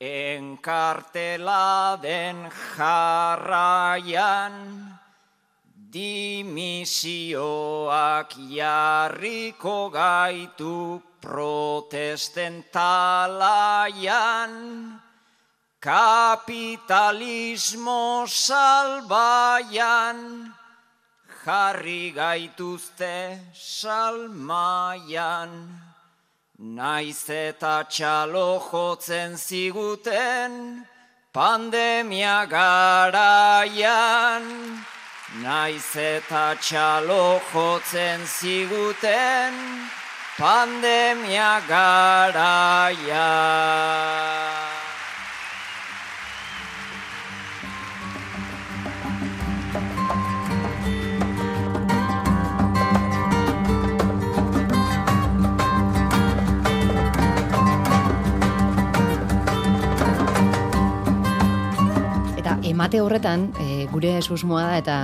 enkartela 0.00 2.00
den 2.00 2.48
jarraian, 2.72 4.56
dimisioak 5.92 7.28
jarriko 8.48 9.92
gaitu 9.92 11.04
protesten 11.20 12.64
talaian, 12.72 14.48
kapitalismo 15.84 18.24
salbaian, 18.24 20.48
jarri 21.44 22.12
gaituzte 22.16 23.38
salmaian, 23.52 25.50
naiz 26.58 27.28
eta 27.28 27.84
txalo 27.90 28.60
jotzen 28.70 29.36
ziguten 29.36 30.52
pandemia 31.32 32.46
garaian, 32.54 34.44
naiz 35.42 35.96
eta 35.96 36.56
txalo 36.64 37.40
jotzen 37.52 38.20
ziguten 38.24 39.54
pandemia 40.38 41.60
garaian. 41.68 43.04
Amate 62.74 62.98
horretan, 62.98 63.52
e, 63.62 63.84
gure 63.86 64.16
susmoa 64.18 64.64
da 64.66 64.78
eta 64.80 64.94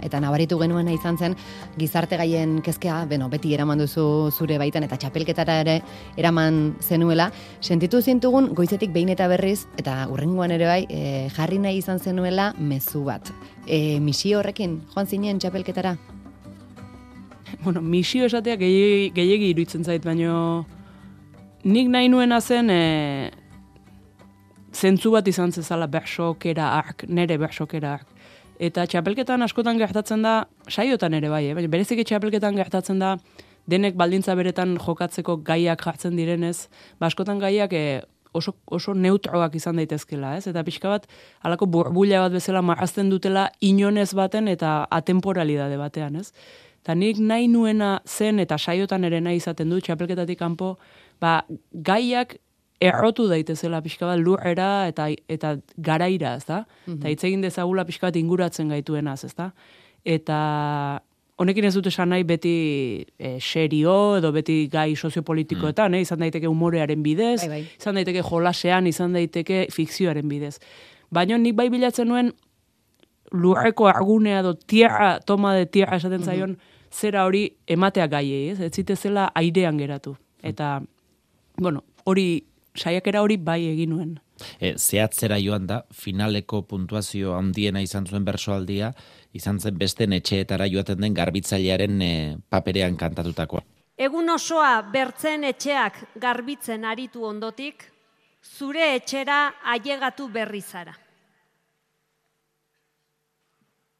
eta 0.00 0.16
nabaritu 0.22 0.56
genuena 0.56 0.94
izan 0.94 1.18
zen 1.20 1.34
gizarte 1.76 2.16
gaien 2.16 2.62
kezkea, 2.64 3.02
beno, 3.10 3.26
beti 3.28 3.50
eraman 3.52 3.82
duzu 3.82 4.30
zure 4.32 4.56
baitan 4.56 4.86
eta 4.86 4.96
txapelketara 4.96 5.58
ere 5.60 5.74
eraman 6.16 6.78
zenuela, 6.80 7.26
sentitu 7.60 8.00
zintugun 8.00 8.54
goizetik 8.56 8.94
behin 8.94 9.12
eta 9.12 9.26
berriz 9.28 9.66
eta 9.76 10.06
urrengoan 10.08 10.54
ere 10.56 10.70
bai 10.70 10.86
e, 10.88 11.28
jarri 11.36 11.58
nahi 11.60 11.82
izan 11.82 12.00
zenuela 12.00 12.54
mezu 12.56 13.04
bat. 13.04 13.28
E, 13.66 13.98
misio 14.00 14.38
horrekin 14.40 14.78
joan 14.94 15.06
zinen 15.06 15.42
txapelketara? 15.42 15.98
Bueno, 17.60 17.82
misio 17.82 18.24
esatea 18.24 18.56
gehiegi 18.56 19.50
iruditzen 19.50 19.84
zait, 19.84 20.00
baino 20.00 20.64
nik 21.68 21.92
nahi 21.92 22.08
nuena 22.08 22.40
zen 22.40 22.72
e, 22.72 22.82
zentzu 24.78 25.10
bat 25.14 25.26
izan 25.28 25.52
zezala 25.52 25.88
bersokera 25.90 26.70
ark, 26.78 27.04
nere 27.08 27.38
bersokera 27.40 27.96
ark. 27.98 28.06
Eta 28.58 28.86
txapelketan 28.90 29.42
askotan 29.46 29.78
gertatzen 29.78 30.22
da, 30.26 30.40
saiotan 30.68 31.14
ere 31.14 31.30
bai, 31.30 31.44
eh? 31.50 31.54
baina 31.54 31.70
berezik 31.70 32.02
txapelketan 32.06 32.58
gertatzen 32.58 33.02
da, 33.02 33.16
denek 33.70 33.98
baldintza 34.00 34.34
beretan 34.38 34.76
jokatzeko 34.82 35.38
gaiak 35.46 35.82
jartzen 35.84 36.16
direnez, 36.18 36.68
ba 36.98 37.10
askotan 37.10 37.38
gaiak 37.42 37.74
eh, 37.76 38.00
oso, 38.32 38.54
oso 38.66 38.94
neutroak 38.94 39.54
izan 39.58 39.78
daitezkela, 39.78 40.36
ez? 40.38 40.46
Eta 40.50 40.64
pixka 40.66 40.90
bat, 40.90 41.06
alako 41.46 41.68
burbuila 41.70 42.24
bat 42.26 42.38
bezala 42.38 42.62
marrazten 42.64 43.12
dutela 43.12 43.48
inonez 43.60 44.10
baten 44.16 44.48
eta 44.50 44.80
atemporalidade 45.00 45.78
batean, 45.80 46.18
ez? 46.22 46.32
Eta 46.82 46.96
nik 46.96 47.20
nahi 47.20 47.48
nuena 47.52 47.98
zen 48.06 48.40
eta 48.40 48.58
saiotan 48.58 49.04
ere 49.04 49.20
nahi 49.20 49.40
izaten 49.42 49.70
du 49.70 49.80
txapelketatik 49.84 50.38
kanpo, 50.40 50.76
ba, 51.20 51.42
gaiak 51.72 52.38
errotu 52.80 53.26
daitezela 53.28 53.80
pixka 53.82 54.06
bat 54.06 54.20
lurrera 54.20 54.86
eta 54.88 55.08
eta 55.28 55.56
garaira, 55.76 56.36
ezta? 56.36 56.64
Mm 56.86 56.92
-hmm. 56.92 56.98
Eta 56.98 57.08
hitz 57.08 57.24
egin 57.24 57.40
dezagula 57.40 57.84
pixka 57.84 58.06
bat 58.06 58.16
inguratzen 58.16 58.68
gaituenaz, 58.68 59.24
ezta? 59.24 59.52
Eta 60.04 61.00
honekin 61.36 61.64
ez 61.64 61.74
dut 61.74 61.86
esan 61.86 62.08
nahi 62.08 62.24
beti 62.24 63.06
e, 63.18 63.38
serio 63.40 64.16
edo 64.18 64.32
beti 64.32 64.68
gai 64.72 64.96
soziopolitikoetan, 64.96 65.92
mm. 65.92 65.94
eh? 65.94 66.00
izan 66.00 66.18
daiteke 66.18 66.48
umorearen 66.48 67.02
bidez, 67.02 67.40
bai, 67.40 67.48
bai. 67.48 67.62
izan 67.78 67.94
daiteke 67.94 68.22
jolasean, 68.22 68.86
izan 68.86 69.12
daiteke 69.12 69.66
fikzioaren 69.74 70.28
bidez. 70.28 70.58
Baina 71.10 71.38
nik 71.38 71.54
bai 71.54 71.68
bilatzen 71.70 72.08
nuen 72.08 72.32
lurreko 73.32 73.86
argunea 73.86 74.40
edo 74.40 74.54
tierra, 74.54 75.18
toma 75.20 75.54
de 75.54 75.66
tierra 75.66 75.96
esaten 75.96 76.20
mhm. 76.20 76.26
zaion, 76.26 76.58
zera 76.90 77.24
hori 77.26 77.44
ematea 77.66 78.06
gaiei, 78.06 78.50
ez? 78.50 78.60
Ez 78.60 78.72
zitezela 78.72 79.30
airean 79.34 79.78
geratu. 79.78 80.16
Eta, 80.42 80.80
bueno, 81.58 81.84
hori 82.04 82.44
saiakera 82.76 83.22
hori 83.22 83.36
bai 83.36 83.62
egin 83.70 83.90
nuen. 83.94 84.18
E, 84.60 84.74
zehatzera 84.76 85.38
joan 85.42 85.66
da, 85.66 85.82
finaleko 85.92 86.62
puntuazio 86.62 87.34
handiena 87.34 87.82
izan 87.82 88.06
zuen 88.06 88.24
bersoaldia, 88.24 88.92
izan 89.32 89.58
zen 89.58 89.78
beste 89.78 90.04
etxeetara 90.04 90.68
joaten 90.70 91.00
den 91.00 91.14
garbitzailearen 91.14 92.02
e, 92.02 92.12
paperean 92.48 92.96
kantatutakoa. 92.96 93.64
Egun 93.98 94.30
osoa 94.30 94.82
bertzen 94.92 95.44
etxeak 95.44 95.98
garbitzen 96.22 96.84
aritu 96.84 97.24
ondotik, 97.26 97.82
zure 98.44 98.94
etxera 98.94 99.38
ailegatu 99.74 100.28
berri 100.28 100.62
zara. 100.62 100.94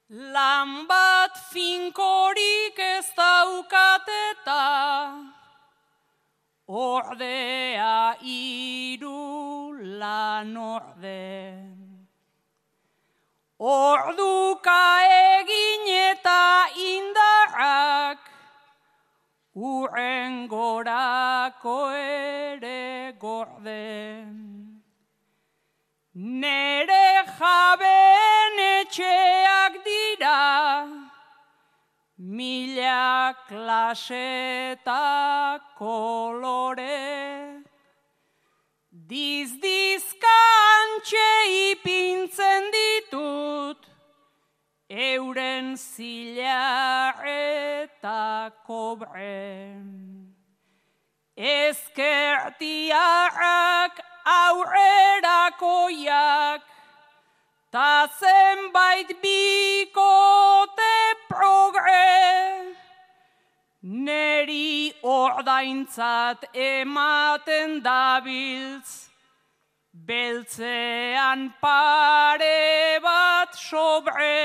Lan 0.09 0.87
bat 0.89 1.35
finkorik 1.51 2.79
ez 2.81 3.11
daukateta, 3.17 4.63
ordea 6.69 8.17
iru 8.21 9.73
lan 9.99 10.57
orde. 10.57 11.65
Orduka 13.59 14.83
egin 15.41 15.89
eta 16.13 16.69
indarrak, 16.77 18.19
urren 19.55 20.47
gorako 20.47 21.79
ere 21.97 23.15
gorde. 23.19 24.27
Nere 26.15 27.25
jaben 27.39 27.98
Mila 32.39 33.35
klase 33.49 34.29
eta 34.79 35.59
kolore 35.79 36.99
Dizdizkantxe 39.11 41.29
ipintzen 41.73 42.63
ditut 42.77 43.81
Euren 44.89 45.67
zila 45.77 46.65
eta 47.27 48.53
kobre. 48.71 49.75
Ezkertiarrak 51.37 53.95
aurrerakoiak 54.39 56.63
Ta 57.71 58.09
zenbait 58.09 59.21
bikote 59.21 61.18
progre, 61.39 62.75
neri 63.83 64.93
ordaintzat 65.03 66.45
ematen 66.55 67.83
dabiltz, 67.83 69.09
beltzean 70.09 71.55
pare 71.63 72.99
bat 73.07 73.55
sobre. 73.55 74.37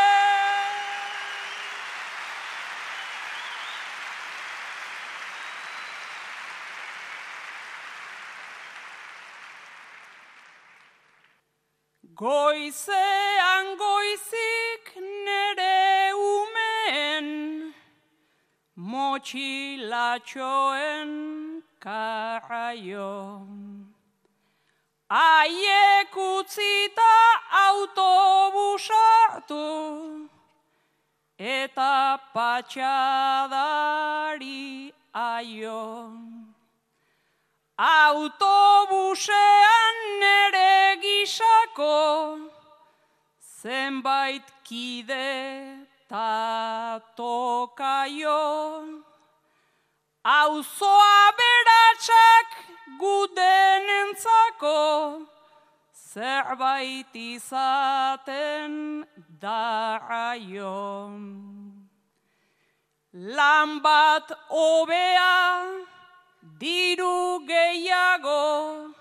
Goizean 12.17 13.77
goizik 13.77 14.97
nere 15.25 16.17
umen, 16.17 17.27
motxilatxoen 18.93 21.11
karraio. 21.79 23.45
Aiek 25.11 26.17
utzita 26.17 27.13
autobusartu, 27.67 29.67
eta 31.37 32.19
patxadari 32.33 32.95
aio. 35.13 36.17
Autobusean 37.79 39.21
nere 40.21 40.97
gisako 40.97 42.49
zenbait 43.61 44.43
kide 44.65 45.85
ta 46.09 47.01
tokaio. 47.17 49.05
Auzoa 50.25 51.33
beratxak 51.37 52.49
guden 52.97 53.85
entzako 54.01 55.29
zerbait 55.93 57.13
izaten 57.13 59.05
daraio. 59.41 61.13
Lan 63.13 63.81
bat 63.85 64.33
obea 64.49 65.37
diru 66.59 67.41
gehiago, 67.47 68.95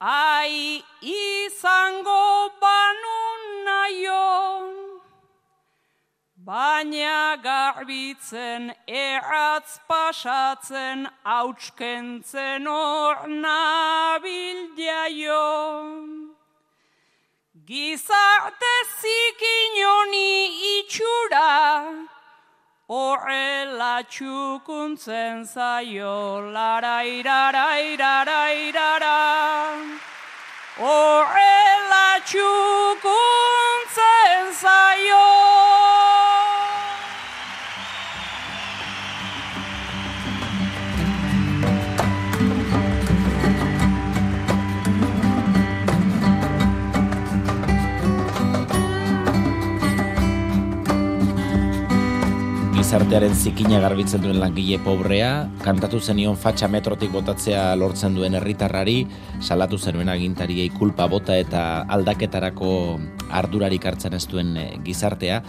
ai 0.00 0.82
izango 1.02 2.50
banu 2.60 3.20
naio, 3.64 4.28
baina 6.36 7.20
garbitzen 7.46 8.62
erratz 8.86 9.70
pasatzen 9.88 10.98
hautskentzen 11.24 12.66
hor 12.66 13.16
nabildiaio. 13.44 14.56
Gizarte 17.68 18.74
zikin 19.00 19.74
honi 19.84 20.32
itxura, 20.78 21.50
Horrela 22.88 24.00
txukuntzen 24.08 25.44
zaio, 25.44 26.40
lara 26.54 27.04
irara 27.04 27.64
irara 27.84 28.48
irara. 28.56 29.18
Horrela 30.80 32.06
txukuntzen 32.24 33.12
zaio. 34.62 35.37
Gizartearen 52.88 53.34
zikina 53.36 53.82
garbitzen 53.84 54.22
duen 54.24 54.38
langile 54.40 54.78
pobrea, 54.80 55.50
kantatu 55.60 55.98
zenion 56.00 56.38
fatxa 56.40 56.70
metrotik 56.72 57.10
botatzea 57.12 57.74
lortzen 57.76 58.14
duen 58.16 58.32
herritarrari, 58.38 59.02
salatu 59.44 59.76
zenuen 59.76 60.08
agintariei 60.08 60.70
kulpa 60.72 61.04
bota 61.04 61.34
eta 61.36 61.82
aldaketarako 61.84 62.70
ardurarik 63.28 63.84
hartzen 63.84 64.16
ez 64.16 64.22
duen 64.24 64.54
eh, 64.56 64.78
gizartea, 64.86 65.42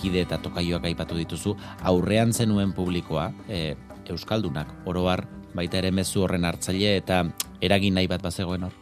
kide 0.00 0.24
eta 0.24 0.40
tokaioak 0.42 0.88
aipatu 0.90 1.14
dituzu, 1.14 1.52
aurrean 1.92 2.34
zenuen 2.34 2.72
publikoa, 2.74 3.28
e, 3.46 3.76
Euskaldunak, 4.10 4.72
oroar, 4.90 5.22
baita 5.54 5.78
ere 5.78 5.92
mezu 5.94 6.24
horren 6.24 6.48
hartzaile 6.48 6.96
eta 6.96 7.20
eragin 7.62 7.94
nahi 8.00 8.10
bat 8.10 8.24
bazegoen 8.24 8.66
hor? 8.66 8.74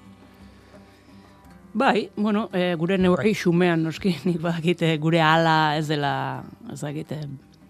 Bai, 1.77 2.09
bueno, 2.17 2.47
e, 2.57 2.73
gure 2.81 2.97
neurri 2.97 3.35
xumean, 3.37 3.85
noski, 3.85 4.15
nik 4.31 4.41
bakite 4.41 4.95
gure 4.97 5.21
ala 5.21 5.77
ez 5.77 5.85
dela, 5.93 6.15
ez 6.73 6.81
dakite, 6.81 7.21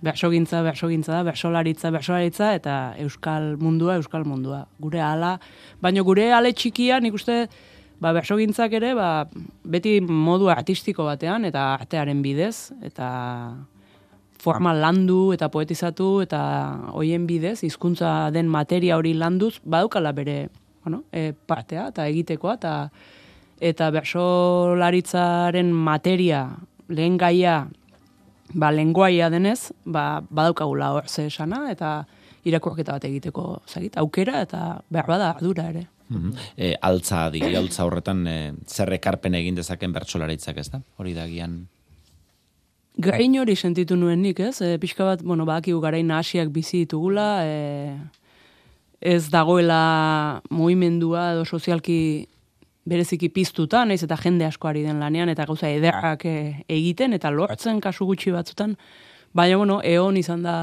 bersogintza, 0.04 0.62
bersogintza 0.62 1.16
da, 1.16 1.22
bersolaritza, 1.26 1.90
bersolaritza, 1.94 2.52
eta 2.58 2.76
euskal 3.02 3.56
mundua, 3.60 3.96
euskal 3.98 4.26
mundua. 4.28 4.64
Gure 4.78 5.02
ala, 5.02 5.36
baina 5.82 6.04
gure 6.06 6.30
ale 6.32 6.52
txikia, 6.54 7.00
nik 7.02 7.16
uste, 7.18 7.46
ba, 8.00 8.12
bersogintzak 8.16 8.76
ere, 8.78 8.94
ba, 8.98 9.26
beti 9.64 9.98
modu 10.00 10.50
artistiko 10.52 11.08
batean, 11.08 11.48
eta 11.48 11.72
artearen 11.74 12.22
bidez, 12.22 12.70
eta 12.86 13.08
formal 14.38 14.78
landu 14.78 15.32
eta 15.34 15.48
poetizatu, 15.50 16.20
eta 16.22 16.40
hoien 16.94 17.26
bidez, 17.26 17.58
hizkuntza 17.66 18.30
den 18.34 18.48
materia 18.48 18.96
hori 18.96 19.14
landuz, 19.18 19.58
badukala 19.64 20.12
bere 20.14 20.48
bueno, 20.84 21.02
e, 21.12 21.32
partea, 21.34 21.88
eta 21.92 22.06
egitekoa, 22.08 22.54
eta 22.60 22.74
eta 23.58 23.88
bersolaritzaren 23.90 25.72
materia, 25.74 26.44
lehen 26.88 27.16
gaia, 27.18 27.66
ba, 28.54 28.70
lenguaia 28.72 29.28
denez, 29.30 29.72
ba, 29.84 30.22
badaukagula 30.30 30.92
hor 30.94 31.08
ze 31.08 31.26
esana, 31.26 31.66
eta 31.72 32.06
irakurketa 32.48 32.96
bat 32.96 33.06
egiteko 33.08 33.62
zagit, 33.66 33.96
aukera 34.00 34.42
eta 34.42 34.82
behar 34.90 35.08
bada 35.08 35.30
ardura 35.34 35.68
ere. 35.70 35.86
Mm 36.08 36.32
e, 36.56 36.74
altza 36.80 37.26
adi, 37.26 37.42
altza 37.56 37.84
horretan 37.84 38.22
e, 38.26 38.36
zer 38.66 38.92
ekarpen 38.96 39.34
egin 39.36 39.58
dezaken 39.58 39.92
bertsolaritzak 39.92 40.56
ez 40.56 40.70
da? 40.72 40.80
Hori 40.96 41.12
da 41.14 41.26
gian... 41.28 41.66
Gain 42.98 43.36
hori 43.38 43.54
sentitu 43.54 43.94
nuen 43.96 44.22
nik, 44.24 44.40
ez? 44.40 44.60
E, 44.64 44.78
pixka 44.80 45.04
bat, 45.04 45.22
bueno, 45.22 45.44
bakigu 45.46 45.80
garain 45.84 46.10
hasiak 46.10 46.48
bizi 46.50 46.86
ditugula, 46.86 47.44
e, 47.44 47.92
ez 49.00 49.28
dagoela 49.30 50.40
movimendua 50.50 51.32
edo 51.34 51.44
sozialki 51.44 52.26
bereziki 52.88 53.28
piztuta, 53.32 53.84
naiz 53.84 54.02
eta 54.06 54.16
jende 54.20 54.46
asko 54.48 54.70
ari 54.70 54.84
den 54.86 55.00
lanean, 55.02 55.28
eta 55.28 55.46
gauza 55.48 55.68
ederrak 55.70 56.24
eh, 56.28 56.64
egiten, 56.68 57.14
eta 57.16 57.30
lortzen 57.34 57.82
kasu 57.84 58.06
gutxi 58.08 58.32
batzutan, 58.34 58.76
baina, 59.36 59.58
bueno, 59.60 59.80
egon 59.84 60.16
izan 60.16 60.42
da, 60.46 60.56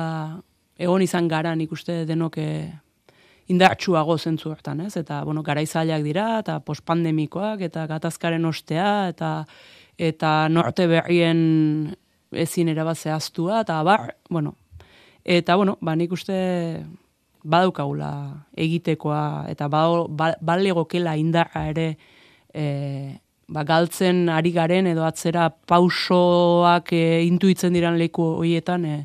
egon 0.77 1.05
izan 1.05 1.29
gara 1.31 1.53
nik 1.55 1.71
uste 1.75 2.03
denok 2.09 2.39
eh, 2.41 2.73
indartsuago 3.53 4.17
zentzu 4.17 4.49
hortan, 4.51 4.81
ez? 4.87 4.95
Eta, 4.97 5.21
bueno, 5.27 5.43
garaizaileak 5.45 6.03
dira, 6.05 6.27
eta 6.41 6.59
pospandemikoak, 6.65 7.61
eta 7.69 7.85
gatazkaren 7.91 8.45
ostea, 8.49 8.91
eta 9.13 9.37
eta 9.95 10.49
norte 10.51 10.89
berrien 10.91 11.95
ezin 12.35 12.67
erabat 12.67 12.99
zehaztua, 12.99 13.61
eta 13.63 13.77
bar, 13.87 14.09
bueno, 14.29 14.55
eta, 15.23 15.55
bueno, 15.55 15.77
ba, 15.79 15.93
nik 15.95 16.11
uste 16.11 16.35
badaukagula 17.45 18.11
egitekoa, 18.57 19.45
eta 19.53 19.69
ba, 19.69 19.85
balegokela 20.41 21.15
indarra 21.21 21.67
ere 21.69 21.87
e, 22.55 23.19
ba, 23.47 23.63
galtzen 23.67 24.29
ari 24.31 24.51
garen 24.55 24.87
edo 24.87 25.03
atzera 25.05 25.49
pausoak 25.69 26.93
e, 26.95 27.05
intuitzen 27.27 27.75
diran 27.75 27.99
leku 27.99 28.25
horietan 28.39 28.85
e, 28.85 28.97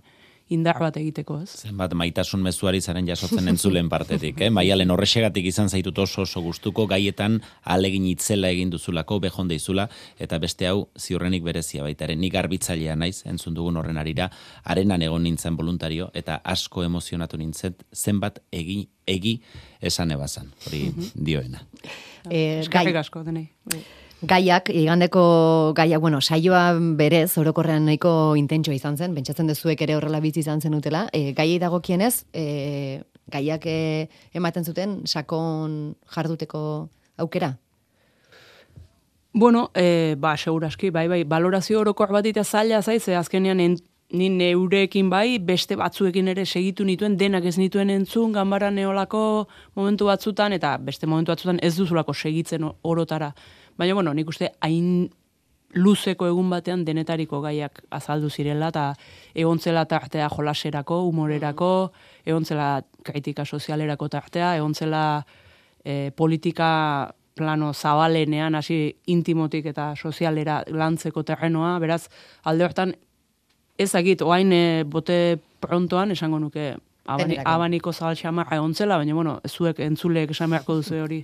indar 0.50 0.78
bat 0.82 0.96
egiteko, 0.98 1.38
ez? 1.44 1.62
Zenbat 1.68 1.94
maitasun 1.98 2.42
mezuari 2.42 2.80
zaren 2.82 3.06
jasotzen 3.06 3.48
entzulen 3.52 3.88
partetik, 3.92 4.40
eh? 4.42 4.50
Maialen 4.50 4.90
horrexegatik 4.90 5.46
izan 5.46 5.70
zaitut 5.70 5.98
oso 6.02 6.24
oso 6.26 6.42
gustuko 6.42 6.86
gaietan 6.90 7.38
alegin 7.62 8.08
itzela 8.10 8.50
egin 8.50 8.72
duzulako, 8.72 9.20
behon 9.22 9.50
deizula, 9.50 9.86
eta 10.18 10.40
beste 10.42 10.66
hau 10.66 10.88
ziurrenik 10.98 11.46
berezia 11.46 11.86
baitaren, 11.86 12.20
nik 12.20 12.34
garbitzailea 12.34 12.98
naiz, 12.98 13.22
entzun 13.30 13.54
dugun 13.54 13.78
horren 13.78 14.00
arira, 14.02 14.30
arenan 14.64 15.06
egon 15.06 15.22
nintzen 15.28 15.56
voluntario, 15.56 16.10
eta 16.14 16.40
asko 16.44 16.84
emozionatu 16.84 17.38
nintzen, 17.38 17.78
zenbat 17.94 18.42
egi, 18.50 18.82
egi 19.06 19.38
esan 19.80 20.10
ebazan, 20.18 20.50
hori 20.66 20.88
mhm. 20.90 21.10
dioena. 21.14 21.64
Eh, 22.28 22.66
gai, 22.68 22.88
asko, 23.00 23.22
denei. 23.24 23.48
Gaiak, 24.20 24.68
igandeko 24.68 25.72
gaiak, 25.72 26.00
bueno, 26.00 26.20
saioa 26.20 26.74
berez, 26.76 27.38
orokorrean 27.40 27.86
nahiko 27.88 28.34
intentsua 28.36 28.74
izan 28.76 28.98
zen, 28.98 29.14
bentsatzen 29.16 29.48
dezuek 29.48 29.80
ere 29.80 29.94
horrela 29.96 30.20
bizi 30.20 30.42
izan 30.42 30.60
zen 30.60 30.76
utela. 30.76 31.06
E, 31.16 31.32
gaiei 31.32 31.56
dagokienez, 31.58 32.26
e, 32.36 33.00
gaiak 33.32 33.64
e, 33.64 34.08
ematen 34.36 34.66
zuten 34.68 34.98
sakon 35.06 35.94
jarduteko 36.12 36.62
aukera? 37.16 37.54
Bueno, 39.32 39.70
e, 39.74 40.16
ba, 40.18 40.34
seguraski, 40.36 40.90
bai, 40.90 41.06
bai, 41.08 41.22
balorazio 41.24 41.80
orokor 41.80 42.12
bat 42.12 42.28
ita 42.28 42.44
zaila 42.44 42.82
zaiz, 42.82 43.08
azkenean 43.08 43.62
ni 44.10 44.28
neurekin 44.28 45.08
bai, 45.08 45.38
beste 45.38 45.78
batzuekin 45.80 46.28
ere 46.28 46.44
segitu 46.44 46.84
nituen, 46.84 47.16
denak 47.16 47.46
ez 47.46 47.56
nituen 47.56 47.88
entzun, 47.94 48.34
ganbara 48.36 48.68
neolako 48.70 49.46
momentu 49.78 50.10
batzutan, 50.10 50.52
eta 50.52 50.76
beste 50.76 51.06
momentu 51.06 51.32
batzutan 51.32 51.62
ez 51.62 51.72
duzulako 51.78 52.12
segitzen 52.12 52.68
orotara. 52.82 53.32
Baina, 53.80 53.94
bueno, 53.94 54.12
nik 54.12 54.28
uste 54.28 54.50
hain 54.60 55.08
luzeko 55.72 56.26
egun 56.28 56.50
batean 56.52 56.82
denetariko 56.84 57.38
gaiak 57.40 57.78
azaldu 57.96 58.28
zirela, 58.28 58.68
eta 58.68 58.82
egontzela 59.32 59.86
tartea 59.88 60.26
jolaserako, 60.28 60.98
humorerako, 61.08 61.70
egontzela 62.28 62.82
kritika 63.06 63.46
sozialerako 63.46 64.10
tartea, 64.12 64.50
egontzela 64.58 65.04
e, 65.80 66.10
politika 66.12 66.68
plano 67.40 67.72
zabalenean, 67.72 68.58
hasi 68.58 68.82
intimotik 69.14 69.70
eta 69.72 69.94
sozialera 69.96 70.60
lantzeko 70.68 71.24
terrenoa, 71.24 71.78
beraz, 71.80 72.02
alde 72.44 72.68
hortan 72.68 72.92
ezagit, 73.80 74.20
oain 74.20 74.52
e, 74.52 74.64
bote 74.84 75.38
prontoan, 75.64 76.12
esango 76.12 76.42
nuke, 76.42 76.74
abani, 77.14 77.38
abaniko 77.44 77.92
zabal 77.92 78.16
egon 78.54 78.74
zela, 78.74 78.96
baina, 79.00 79.14
bueno, 79.14 79.40
zuek 79.48 79.80
entzuleek 79.84 80.30
esan 80.34 80.50
beharko 80.50 80.76
duzu 80.80 81.00
hori 81.02 81.20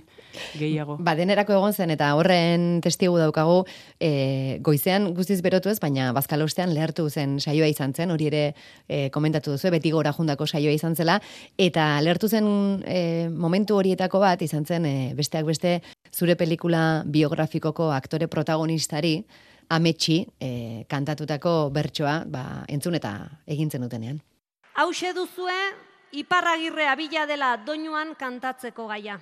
gehiago. 0.59 0.97
Ba, 0.99 1.15
denerako 1.15 1.55
egon 1.57 1.73
zen, 1.73 1.91
eta 1.95 2.13
horren 2.15 2.81
testigu 2.83 3.17
daukagu, 3.21 3.63
e, 3.99 4.59
goizean 4.65 5.09
guztiz 5.17 5.39
berotu 5.45 5.71
ez, 5.71 5.79
baina 5.83 6.11
bazkalostean 6.17 6.73
lehartu 6.75 7.07
zen 7.09 7.39
saioa 7.39 7.69
izan 7.71 7.93
zen, 7.93 8.11
hori 8.11 8.29
ere 8.31 8.43
e, 8.87 9.09
komentatu 9.15 9.55
duzu, 9.55 9.71
beti 9.73 9.91
gora 9.95 10.13
jundako 10.15 10.47
saioa 10.47 10.75
izan 10.75 10.95
zela, 10.95 11.19
eta 11.57 11.89
lehartu 12.03 12.29
zen 12.29 12.47
e, 12.85 13.01
momentu 13.31 13.79
horietako 13.79 14.23
bat, 14.23 14.41
izan 14.41 14.65
zen, 14.65 14.85
e, 14.85 14.95
besteak 15.17 15.47
beste, 15.47 15.79
zure 16.13 16.37
pelikula 16.39 17.03
biografikoko 17.05 17.91
aktore 17.95 18.27
protagonistari, 18.27 19.21
ametsi 19.69 20.21
e, 20.39 20.49
kantatutako 20.87 21.69
bertsoa 21.75 22.21
ba, 22.31 22.43
entzun 22.71 22.95
eta 22.99 23.13
egintzen 23.47 23.83
dutenean. 23.83 24.21
Hau 24.77 24.91
duzue, 25.13 25.73
iparragirre 26.11 26.87
abila 26.87 27.25
dela 27.25 27.57
doinuan 27.57 28.15
kantatzeko 28.15 28.87
gaia. 28.87 29.19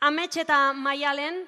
Amets 0.00 0.36
eta 0.36 0.72
maialen, 0.72 1.46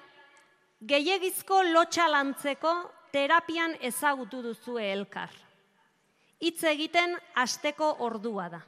gehiagizko 0.81 1.63
lotxa 1.63 2.09
lantzeko 2.09 2.91
terapian 3.13 3.77
ezagutu 3.81 4.43
duzue 4.43 4.93
elkar. 4.93 5.31
Hitz 6.41 6.65
egiten 6.65 7.17
asteko 7.37 7.97
ordua 8.01 8.49
da. 8.49 8.61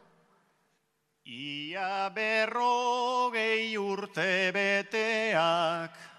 Ia 1.24 2.10
berrogei 2.12 3.76
urte 3.80 4.52
beteak, 4.52 6.14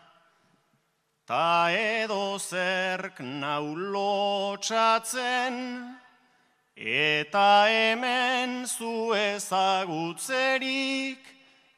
Ta 1.25 1.73
edo 1.73 2.38
zerk 2.38 3.17
naulotxatzen, 3.19 5.55
eta 6.75 7.67
hemen 7.67 8.67
zu 8.67 9.13
ezagutzerik, 9.15 11.19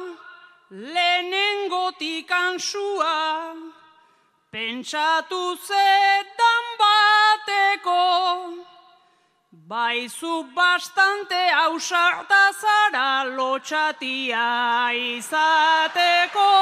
lehenengotik 0.70 2.30
ansua, 2.30 3.54
pentsatu 4.52 5.56
zetan 5.66 6.64
bateko, 6.82 8.04
baizu 9.50 10.34
bastante 10.54 11.42
hausarta 11.60 12.44
zara 12.60 13.24
lotxatia 13.36 14.48
izateko. 14.94 16.52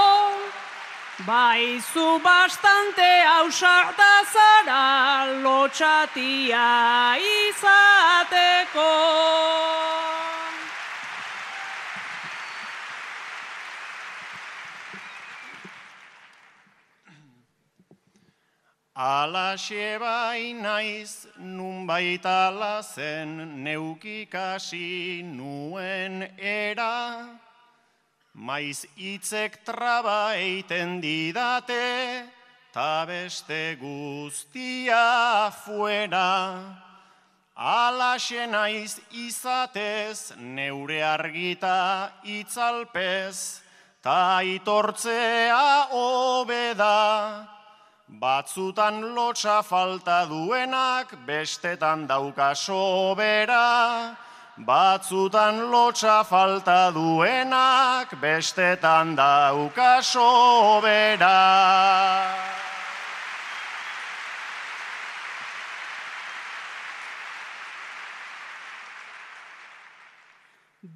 Baizu 1.25 2.21
bastante 2.21 3.25
hausarta 3.25 4.13
zara 4.33 5.41
lotxatia 5.41 7.17
izateko. 7.17 8.93
Alaxe 18.95 19.99
bai 19.99 20.53
naiz 20.53 21.27
nun 21.39 21.87
baita 21.87 22.83
zen 22.83 23.65
neukikasi 23.65 25.23
nuen 25.23 26.29
era, 26.39 27.29
maiz 28.37 28.85
itzek 28.97 29.65
traba 29.65 30.37
eiten 30.37 31.01
didate, 31.01 32.29
ta 32.73 33.07
beste 33.09 33.79
guztia 33.81 35.51
fuera. 35.65 36.85
Alaxe 37.57 38.45
naiz 38.47 39.01
izatez 39.11 40.37
neure 40.37 41.01
argita 41.03 42.13
itzalpez, 42.23 43.63
ta 44.05 44.45
itortzea 44.45 45.89
obeda. 45.97 47.49
Batzutan 48.07 49.01
lotxa 49.17 49.63
falta 49.65 50.27
duenak, 50.29 51.17
bestetan 51.27 52.07
dauka 52.07 52.55
sobera. 52.55 54.26
Batzutan 54.57 55.69
lotxa 55.71 56.25
falta 56.25 56.91
duenak, 56.91 58.09
bestetan 58.19 59.15
dauka 59.15 60.01
sobera. 60.01 61.37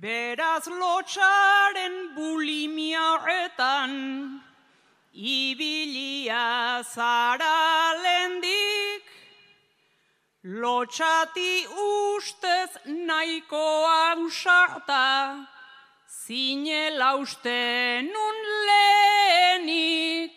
Beraz 0.00 0.64
lotxaren 0.64 2.16
bulimia 2.16 3.20
horretan, 3.20 4.40
Ibilia 5.12 6.80
zara 6.82 7.92
lendik, 8.00 8.89
lotxati 10.44 11.66
ustez 11.66 12.70
nahiko 12.86 13.66
ausarta, 14.08 15.46
zinela 16.08 17.16
uste 17.20 18.02
nun 18.12 18.36
lehenik. 18.66 20.32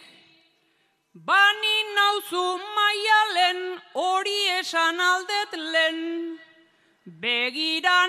Bani 1.14 1.78
nauzu 1.96 2.46
maialen 2.76 3.60
hori 3.94 4.42
esan 4.60 5.00
aldet 5.00 5.52
lehen, 5.74 6.40
begira 7.22 8.04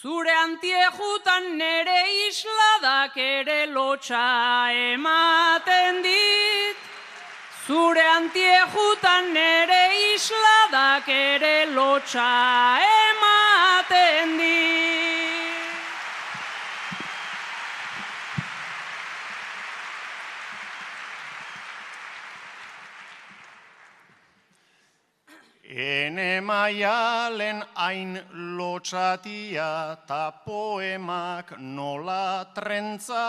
Zure 0.00 0.30
antiejutan 0.30 1.58
nere 1.58 2.02
isladak 2.28 3.16
ere 3.16 3.66
lotxa 3.66 4.26
ematen 4.92 6.02
dit. 6.04 6.77
Zure 7.68 8.00
antiejutan 8.00 9.26
nere 9.36 9.92
isladak 10.14 11.08
ere 11.12 11.66
lotxa 11.68 12.80
ematen 12.80 14.30
di. 14.40 14.60
Ene 25.68 26.40
maialen 26.40 27.60
hain 27.74 28.16
lotxatia 28.56 29.98
ta 30.08 30.30
poemak 30.46 31.58
nola 31.60 32.48
trentza, 32.56 33.28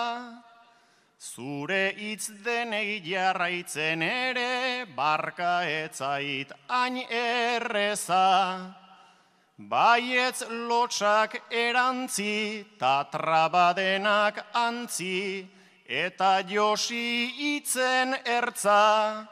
zure 1.19 1.93
hitz 1.97 2.29
denei 2.45 3.01
jarraitzen 3.03 4.01
ere 4.01 4.85
barka 4.95 5.63
etzait 5.67 6.51
hain 6.69 6.95
erreza. 7.11 8.75
Baietz 9.59 10.45
lotxak 10.47 11.35
erantzi 11.51 12.65
ta 12.79 13.03
trabadenak 13.11 14.39
antzi 14.53 15.45
eta 15.85 16.39
josi 16.47 17.33
hitzen 17.35 18.15
ertza. 18.23 19.27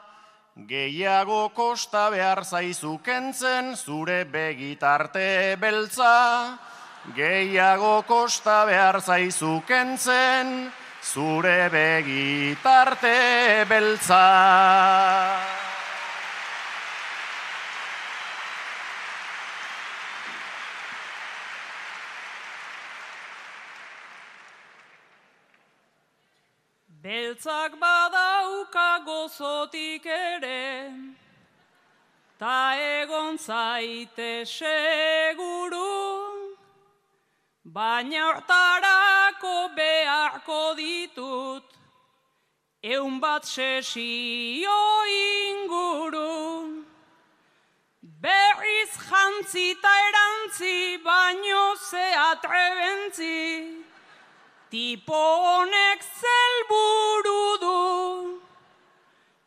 Gehiago 0.68 1.48
kosta 1.54 2.10
behar 2.10 2.44
zaizu 2.44 2.98
kentzen 3.02 3.76
zure 3.76 4.26
begitarte 4.26 5.56
beltza. 5.56 6.58
Gehiago 7.16 8.02
kosta 8.02 8.66
behar 8.66 9.00
zaizu 9.00 9.62
kentzen 9.66 10.70
zure 11.02 11.68
begitarte 11.70 13.64
beltza. 13.68 14.24
Beltzak 27.02 27.78
badauka 27.80 29.00
gozotik 29.06 30.04
ere, 30.04 30.92
ta 32.38 32.74
egon 32.76 33.38
zaite 33.38 34.44
seguru, 34.44 36.27
baina 37.74 38.20
hortarako 38.26 39.54
beharko 39.76 40.60
ditut, 40.76 41.64
eun 42.82 43.20
bat 43.20 43.44
sesio 43.44 44.78
inguru. 45.16 46.84
Berriz 48.22 48.92
jantzi 49.08 49.66
ta 49.82 49.92
erantzi, 50.08 50.98
baino 51.04 51.76
ze 51.90 52.06
atrebentzi, 52.30 53.84
Tipo 54.70 55.20
honek 55.44 56.02
zelburu 56.20 57.44
du, 57.60 58.40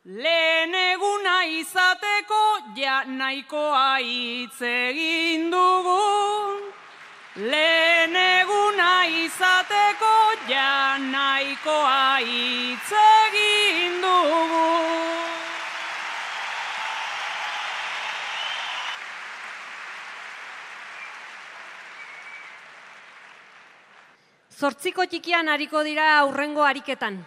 lehen 0.06 0.74
eguna 0.74 1.36
izateko 1.46 2.42
ja 2.76 3.04
nahikoa 3.06 4.00
hitz 4.02 4.62
egin 4.62 5.52
dugu. 5.54 6.71
Lehen 7.42 8.14
eguna 8.16 9.08
izateko 9.10 10.10
ja 10.46 10.98
nahikoa 11.02 12.20
hitz 12.22 12.92
egin 13.02 13.96
dugu. 14.04 14.60
Zortziko 24.54 25.08
txikian 25.10 25.50
hariko 25.50 25.82
dira 25.82 26.20
aurrengo 26.20 26.62
ariketan. 26.62 27.18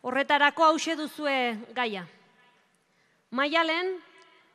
Horretarako 0.00 0.64
hause 0.70 0.96
duzue 0.96 1.36
gaia. 1.76 2.06
Maialen, 3.36 3.92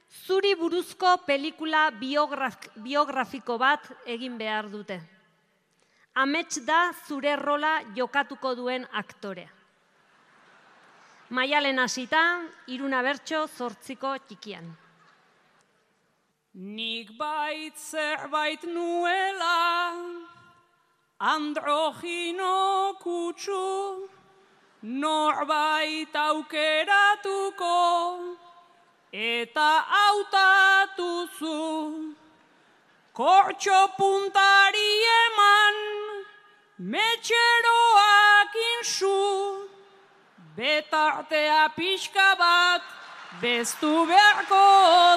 zuri 0.09 0.55
buruzko 0.55 1.17
pelikula 1.25 1.91
biograf, 1.91 2.57
biografiko 2.75 3.57
bat 3.57 3.91
egin 4.05 4.37
behar 4.37 4.69
dute. 4.71 4.99
Amets 6.15 6.63
da 6.65 6.91
zure 7.07 7.35
rola 7.35 7.81
jokatuko 7.95 8.55
duen 8.55 8.87
aktorea. 8.91 9.49
Maialen 11.29 11.79
hasita, 11.83 12.21
iruna 12.71 13.01
bertso 13.03 13.47
zortziko 13.47 14.13
txikian. 14.29 14.69
Nik 16.57 17.11
bait 17.19 17.75
zerbait 17.77 18.63
nuela, 18.63 19.93
androgino 21.19 22.95
kutsu, 23.03 24.07
norbait 24.81 26.15
aukeratuko, 26.15 27.75
eta 29.11 29.85
hautatuzu. 29.93 31.57
Kortxo 33.13 33.87
puntari 33.97 34.91
eman, 35.25 35.75
metxeroak 36.77 38.53
insu, 38.73 39.67
betartea 40.55 41.69
pixka 41.75 42.35
bat, 42.37 42.81
bestu 43.41 44.05
beharko 44.05 44.65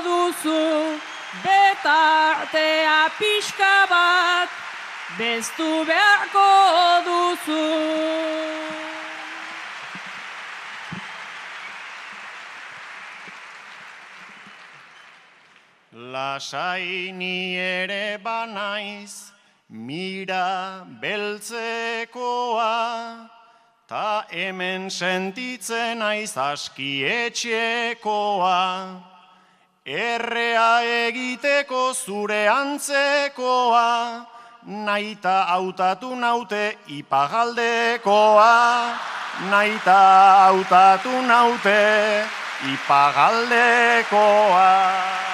duzu. 0.07 1.01
Betartea 1.45 3.11
pixka 3.18 3.86
bat, 3.91 4.49
bestu 5.18 5.84
beharko 5.84 6.49
duzu. 7.07 8.89
Lasai 16.01 17.12
ni 17.12 17.59
ere 17.59 18.16
banaiz, 18.24 19.32
mira 19.68 20.86
beltzekoa, 20.98 22.70
ta 23.86 24.24
hemen 24.30 24.88
sentitzen 24.88 26.01
aiz 26.01 26.38
aski 26.38 27.05
etxekoa. 27.05 29.03
Errea 29.84 30.80
egiteko 31.05 31.92
zure 31.92 32.48
antzekoa, 32.48 34.24
naita 34.64 35.53
hautatu 35.53 36.16
naute 36.16 36.78
ipagaldekoa. 36.88 38.57
Naita 39.51 40.01
hautatu 40.48 41.12
naute 41.28 42.24
ipagaldekoa. 42.72 45.30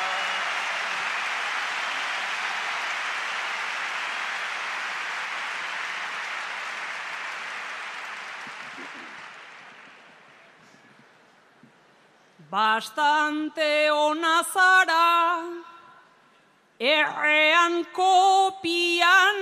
Bastante 12.50 13.90
ona 13.90 14.44
zara, 14.54 15.42
errean 16.78 17.84
kopian, 17.92 19.38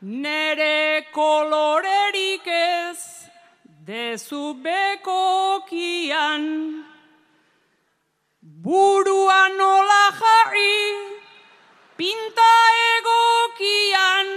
nere 0.00 1.04
kolorerik 1.12 2.46
ez, 2.46 3.28
dezu 3.84 4.54
bekokian. 4.64 6.48
Burua 8.40 9.42
nola 9.58 10.04
jarri, 10.22 10.80
pinta 12.00 12.52
egokian, 12.96 14.32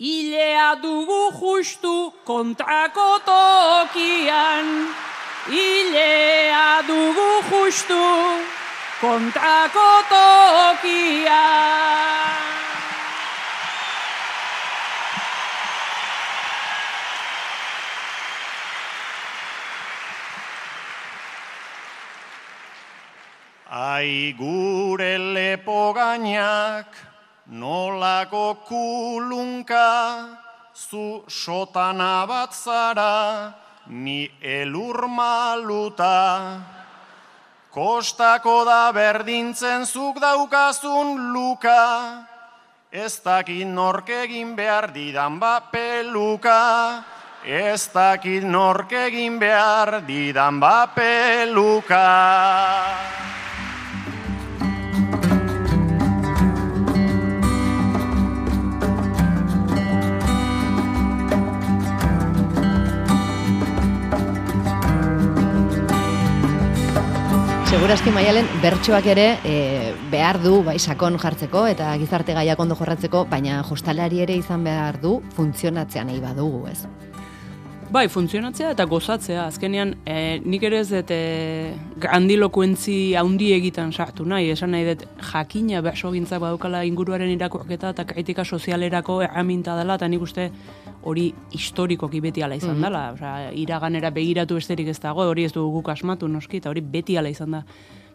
Ilea 0.00 0.80
dugu 0.80 1.28
justu 1.36 2.10
kontrako 2.24 3.20
tokian. 3.20 5.09
Ilea 5.50 6.82
dugu 6.86 7.42
justu 7.50 7.98
kontrako 9.00 9.90
tokian. 10.10 11.50
Ai 23.70 24.34
gure 24.38 25.18
lepo 25.34 25.92
gainak, 25.94 26.94
nolako 27.50 28.58
kulunka, 28.66 30.38
zu 30.74 31.22
sotana 31.26 32.26
bat 32.26 32.54
zara, 32.54 33.54
ni 33.90 34.30
elur 34.40 35.08
maluta. 35.08 36.60
Kostako 37.70 38.64
da 38.64 38.90
berdintzen 38.92 39.86
zuk 39.86 40.18
daukazun 40.18 41.32
luka, 41.32 42.26
ez 42.90 43.20
dakit 43.22 43.66
nork 43.66 44.08
egin 44.10 44.56
behar 44.56 44.90
didan 44.90 45.38
ba 45.38 45.60
peluka, 45.70 47.04
ez 47.46 47.86
dakit 47.94 48.42
nork 48.42 48.92
egin 48.92 49.38
behar 49.38 50.00
didan 50.06 50.58
bapeluka. 50.60 52.06
Segurazki 67.70 68.10
maialen 68.10 68.48
bertsoak 68.58 69.04
ere 69.12 69.24
e, 69.46 69.50
behar 70.10 70.40
du 70.42 70.56
bai 70.66 70.74
sakon 70.82 71.14
jartzeko 71.22 71.60
eta 71.70 71.92
gizarte 72.00 72.34
gaiak 72.34 72.58
ondo 72.58 72.74
jorratzeko, 72.74 73.20
baina 73.30 73.60
jostalari 73.68 74.18
ere 74.24 74.34
izan 74.34 74.64
behar 74.66 74.98
du 74.98 75.20
funtzionatzea 75.36 76.02
nahi 76.08 76.18
badugu, 76.18 76.64
ez? 76.66 76.80
Bai, 77.94 78.08
funtzionatzea 78.10 78.72
eta 78.74 78.88
gozatzea. 78.90 79.44
Azkenean, 79.52 79.96
e, 80.02 80.40
nik 80.42 80.66
ere 80.66 80.80
ez 80.82 80.88
dut 80.90 81.14
e, 81.14 81.70
grandilokuentzi 82.02 83.14
haundi 83.18 83.52
egiten 83.54 83.94
sartu 83.94 84.26
nahi. 84.26 84.50
Esan 84.50 84.74
nahi 84.74 84.90
dut 84.90 85.06
jakina 85.30 85.78
berso 85.82 86.10
gintzak 86.10 86.42
badukala 86.42 86.82
inguruaren 86.86 87.30
irakurketa 87.34 87.90
eta 87.94 88.06
kritika 88.06 88.42
sozialerako 88.44 89.22
erraminta 89.26 89.78
dela, 89.78 89.94
eta 89.98 90.10
nik 90.10 90.26
uste 90.26 90.50
hori 91.02 91.32
historikoki 91.52 92.20
beti 92.20 92.42
ala 92.42 92.54
izan 92.54 92.76
Mhm. 92.76 92.82
dela. 92.82 93.12
Osea, 93.14 93.52
iraganera 93.52 94.10
begiratu 94.10 94.54
besterik 94.54 94.88
ez 94.88 95.00
dago, 95.00 95.22
hori 95.22 95.44
ez 95.44 95.52
dugu 95.52 95.70
guk 95.80 95.88
asmatu 95.88 96.28
noski, 96.28 96.56
eta 96.58 96.70
hori 96.70 96.80
beti 96.80 97.16
ala 97.18 97.28
izan 97.28 97.50
da. 97.50 97.64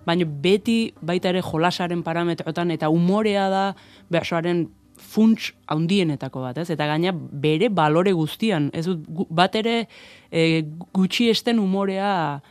Baina 0.05 0.25
beti 0.25 0.93
baita 1.01 1.29
ere 1.29 1.41
jolasaren 1.41 2.03
parametrotan 2.03 2.71
eta 2.71 2.89
umorea 2.89 3.49
da 3.49 3.75
bersoaren 4.09 4.67
funts 4.97 5.53
handienetako 5.67 6.41
bat, 6.41 6.57
ez? 6.57 6.69
Eta 6.69 6.85
gaina 6.87 7.11
bere 7.11 7.69
balore 7.69 8.11
guztian, 8.13 8.69
ez 8.73 8.85
dut 8.85 9.03
bat 9.29 9.55
ere 9.55 9.87
e, 10.31 10.61
gutxi 10.93 11.29
esten 11.29 11.59
umorea 11.59 12.41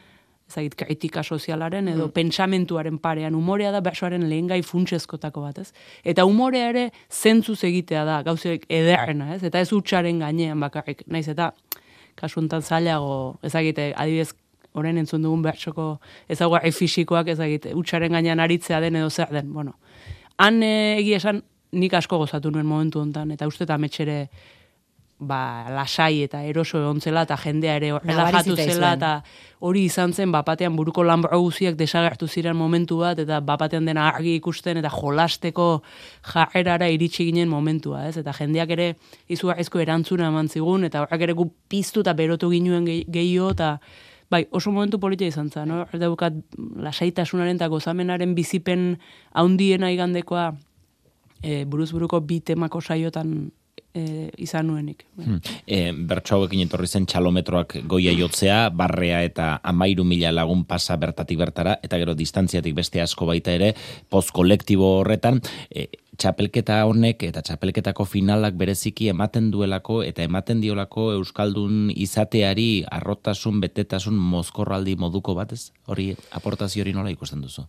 ezagit, 0.54 0.76
kritika 0.78 1.22
sozialaren 1.22 1.88
edo 1.88 2.06
Mm. 2.06 2.12
pentsamentuaren 2.12 2.98
parean 2.98 3.34
umorea 3.34 3.72
da 3.72 3.80
bersoaren 3.80 4.28
lehengai 4.28 4.62
funtsezkotako 4.62 5.40
bat, 5.42 5.58
ez? 5.58 5.72
Eta 6.04 6.24
umorea 6.24 6.68
ere 6.70 6.90
zentzuz 7.10 7.64
egitea 7.64 8.04
da, 8.04 8.22
gauzek 8.22 8.66
ederrena, 8.68 9.34
ez? 9.34 9.42
Eta 9.42 9.60
ez 9.60 9.72
utxaren 9.72 10.18
gainean 10.20 10.60
bakarrik, 10.60 11.02
naiz 11.06 11.28
eta 11.28 11.52
kasu 12.14 12.40
honetan 12.40 12.62
zailago, 12.62 13.38
ezagite, 13.42 13.92
adibidez, 13.96 14.34
orain 14.74 14.98
entzun 14.98 15.22
dugun 15.22 15.42
bertsoko 15.42 16.00
ezaugarri 16.28 16.70
fisikoak 16.72 17.28
ezagite, 17.28 17.74
utxaren 17.74 18.12
gainean 18.12 18.40
aritzea 18.40 18.80
den 18.80 18.96
edo 18.96 19.10
zer 19.10 19.30
den, 19.30 19.52
bueno. 19.52 19.74
Han 20.38 20.62
eh, 20.62 20.98
egia 20.98 21.16
esan 21.16 21.42
nik 21.72 21.94
asko 21.94 22.18
gozatu 22.18 22.50
nuen 22.50 22.66
momentu 22.66 23.00
honetan, 23.00 23.30
eta 23.30 23.46
uste 23.46 23.64
eta 23.64 23.78
metxere 23.78 24.28
ba, 25.26 25.66
lasai 25.72 26.22
eta 26.24 26.42
eroso 26.44 26.78
egon 26.78 27.00
zela, 27.00 27.22
eta 27.26 27.36
jendea 27.36 27.76
ere 27.76 27.92
horrela 27.92 28.18
Nabari 28.24 28.36
jatu 28.36 28.50
zitzaizuen. 28.56 28.74
zela, 28.74 28.92
eta 28.94 29.10
hori 29.60 29.84
izan 29.88 30.12
zen, 30.12 30.32
bapatean 30.32 30.76
buruko 30.76 31.02
lanbro 31.04 31.38
guziak 31.40 31.76
desagertu 31.76 32.28
ziren 32.28 32.56
momentu 32.56 32.98
bat, 33.00 33.18
eta 33.18 33.40
bapatean 33.40 33.84
dena 33.88 34.08
argi 34.08 34.34
ikusten, 34.36 34.76
eta 34.78 34.90
jolasteko 34.92 35.82
jarrerara 36.32 36.88
iritsi 36.88 37.24
ginen 37.30 37.48
momentua, 37.48 38.06
ez? 38.08 38.16
Eta 38.20 38.32
jendeak 38.32 38.70
ere 38.70 38.96
izugarrizko 39.28 39.80
erantzuna 39.80 40.28
eman 40.28 40.48
zigun, 40.48 40.84
eta 40.84 41.02
horrek 41.02 41.20
ere 41.28 41.32
gu 41.32 41.48
piztu 41.68 42.00
eta 42.04 42.12
berotu 42.12 42.50
ginuen 42.50 42.84
gehi- 42.86 43.06
gehiago, 43.08 43.50
eta 43.56 43.78
bai, 44.30 44.46
oso 44.50 44.70
momentu 44.72 44.98
politia 44.98 45.28
izan 45.28 45.50
zen, 45.50 45.68
no? 45.68 45.86
Daukat 45.92 46.34
lasaitasunaren 46.76 47.56
eta 47.56 47.68
gozamenaren 47.68 48.34
bizipen 48.34 48.98
haundiena 49.32 49.90
igandekoa 49.92 50.54
e, 51.42 51.64
buruz 51.68 51.92
buruko 51.92 52.20
bi 52.24 52.40
temako 52.40 52.80
saiotan 52.80 53.52
e, 53.94 54.30
izan 54.42 54.66
nuenik. 54.66 55.04
Hmm. 55.16 55.40
E, 55.66 55.92
bertso 55.94 56.36
hauekin 56.36 56.66
etorri 56.66 56.88
zen 56.90 57.06
txalometroak 57.06 57.78
goia 57.88 58.12
jotzea, 58.18 58.68
barrea 58.74 59.22
eta 59.24 59.54
amairu 59.62 60.04
mila 60.04 60.32
lagun 60.34 60.64
pasa 60.68 60.98
bertatik 61.00 61.38
bertara, 61.38 61.78
eta 61.82 62.00
gero 62.02 62.16
distantziatik 62.18 62.74
beste 62.74 63.02
asko 63.02 63.28
baita 63.30 63.54
ere, 63.54 63.72
post 64.10 64.34
kolektibo 64.34 64.98
horretan, 65.00 65.40
e, 65.70 65.86
txapelketa 66.18 66.82
honek 66.86 67.24
eta 67.26 67.42
txapelketako 67.42 68.04
finalak 68.06 68.58
bereziki 68.58 69.08
ematen 69.10 69.50
duelako 69.54 70.02
eta 70.06 70.22
ematen 70.26 70.60
diolako 70.62 71.08
Euskaldun 71.16 71.88
izateari 71.90 72.84
arrotasun, 72.90 73.58
betetasun, 73.64 74.18
mozkorraldi 74.18 74.94
moduko 75.00 75.34
batez? 75.34 75.72
Hori 75.90 76.12
aportazio 76.30 76.84
hori 76.84 76.94
nola 76.94 77.10
ikusten 77.14 77.42
duzu? 77.42 77.66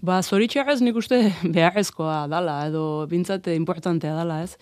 Ba, 0.00 0.22
zoritxarrez 0.22 0.80
nik 0.80 0.96
uste 0.96 1.26
beharrezkoa 1.56 2.24
dala, 2.32 2.62
edo 2.68 3.06
bintzate 3.08 3.56
importantea 3.56 4.14
dala, 4.16 4.42
ez? 4.44 4.56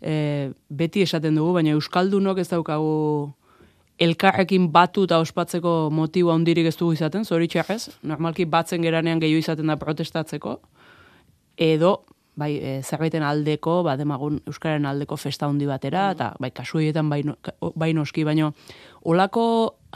E, 0.00 0.50
beti 0.70 1.02
esaten 1.02 1.34
dugu, 1.34 1.56
baina 1.56 1.74
Euskaldunok 1.74 2.38
ez 2.38 2.48
daukagu 2.50 3.32
elkarrekin 3.98 4.68
batu 4.70 5.08
eta 5.08 5.18
ospatzeko 5.18 5.88
motibo 5.90 6.30
handirik 6.30 6.68
ez 6.70 6.76
dugu 6.78 6.94
izaten, 6.94 7.24
zoritxarrez. 7.24 7.98
Normalki 8.06 8.46
batzen 8.46 8.84
geranean 8.84 9.18
gehiago 9.18 9.42
izaten 9.42 9.66
da 9.66 9.76
protestatzeko, 9.80 10.60
edo 11.58 11.96
bai, 12.38 12.52
e, 12.62 12.72
zerbaiten 12.86 13.24
aldeko, 13.26 13.80
ba, 13.82 13.96
demagun 13.98 14.38
Euskararen 14.46 14.86
aldeko 14.86 15.18
festa 15.18 15.48
handi 15.50 15.66
batera, 15.66 16.12
eta 16.14 16.30
bai, 16.38 16.52
kasu 16.54 16.78
horietan 16.78 17.10
bai, 17.10 17.22
bai 17.74 17.90
noski, 17.96 18.22
baino, 18.24 18.52
olako 19.10 19.46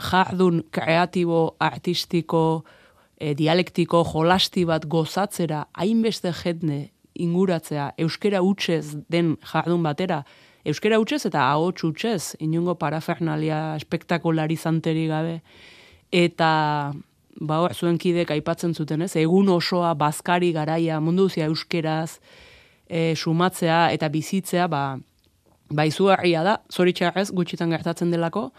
jardun 0.09 0.63
kreatibo, 0.75 1.55
artistiko, 1.63 2.65
e, 3.15 3.31
dialektiko, 3.39 4.03
jolasti 4.11 4.65
bat 4.67 4.87
gozatzera, 4.91 5.67
hainbeste 5.79 6.33
jende 6.43 6.81
inguratzea, 7.15 7.91
euskera 7.97 8.41
hutsez 8.41 8.95
den 9.09 9.35
jardun 9.51 9.83
batera, 9.83 10.23
euskera 10.65 10.99
hutsez 10.99 11.25
eta 11.27 11.47
ahots 11.51 11.83
hutsez, 11.83 12.35
inungo 12.39 12.75
parafernalia 12.79 13.75
espektakularizanteri 13.81 15.07
gabe, 15.11 15.39
eta 16.11 16.49
ba, 17.39 17.59
hor, 17.63 17.73
zuen 17.73 17.97
kidek 17.97 18.31
aipatzen 18.35 18.73
zuten, 18.73 19.03
ez? 19.05 19.15
Egun 19.19 19.49
osoa 19.53 19.93
bazkari 19.97 20.53
garaia 20.55 20.99
mundu 21.03 21.27
guztia 21.27 21.49
euskeraz 21.51 22.19
e, 22.87 23.13
sumatzea 23.15 23.89
eta 23.95 24.09
bizitzea, 24.13 24.67
ba, 24.67 24.83
ba 25.73 25.85
izugarria 25.89 26.43
da, 26.45 26.57
zoritxarrez 26.71 27.31
gutxitan 27.31 27.73
gertatzen 27.73 28.11
delako, 28.13 28.51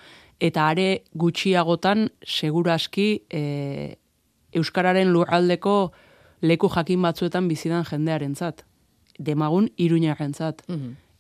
eta 0.43 0.69
are 0.73 1.05
gutxiagotan 1.15 2.09
seguraski 2.27 3.09
e, 3.31 3.45
euskararen 4.55 5.11
lurraldeko 5.15 5.93
leku 6.45 6.69
jakin 6.69 7.03
batzuetan 7.03 7.49
bizidan 7.49 7.85
jendearentzat. 7.89 8.65
Demagun 9.19 9.71
iruñarentzat. 9.79 10.63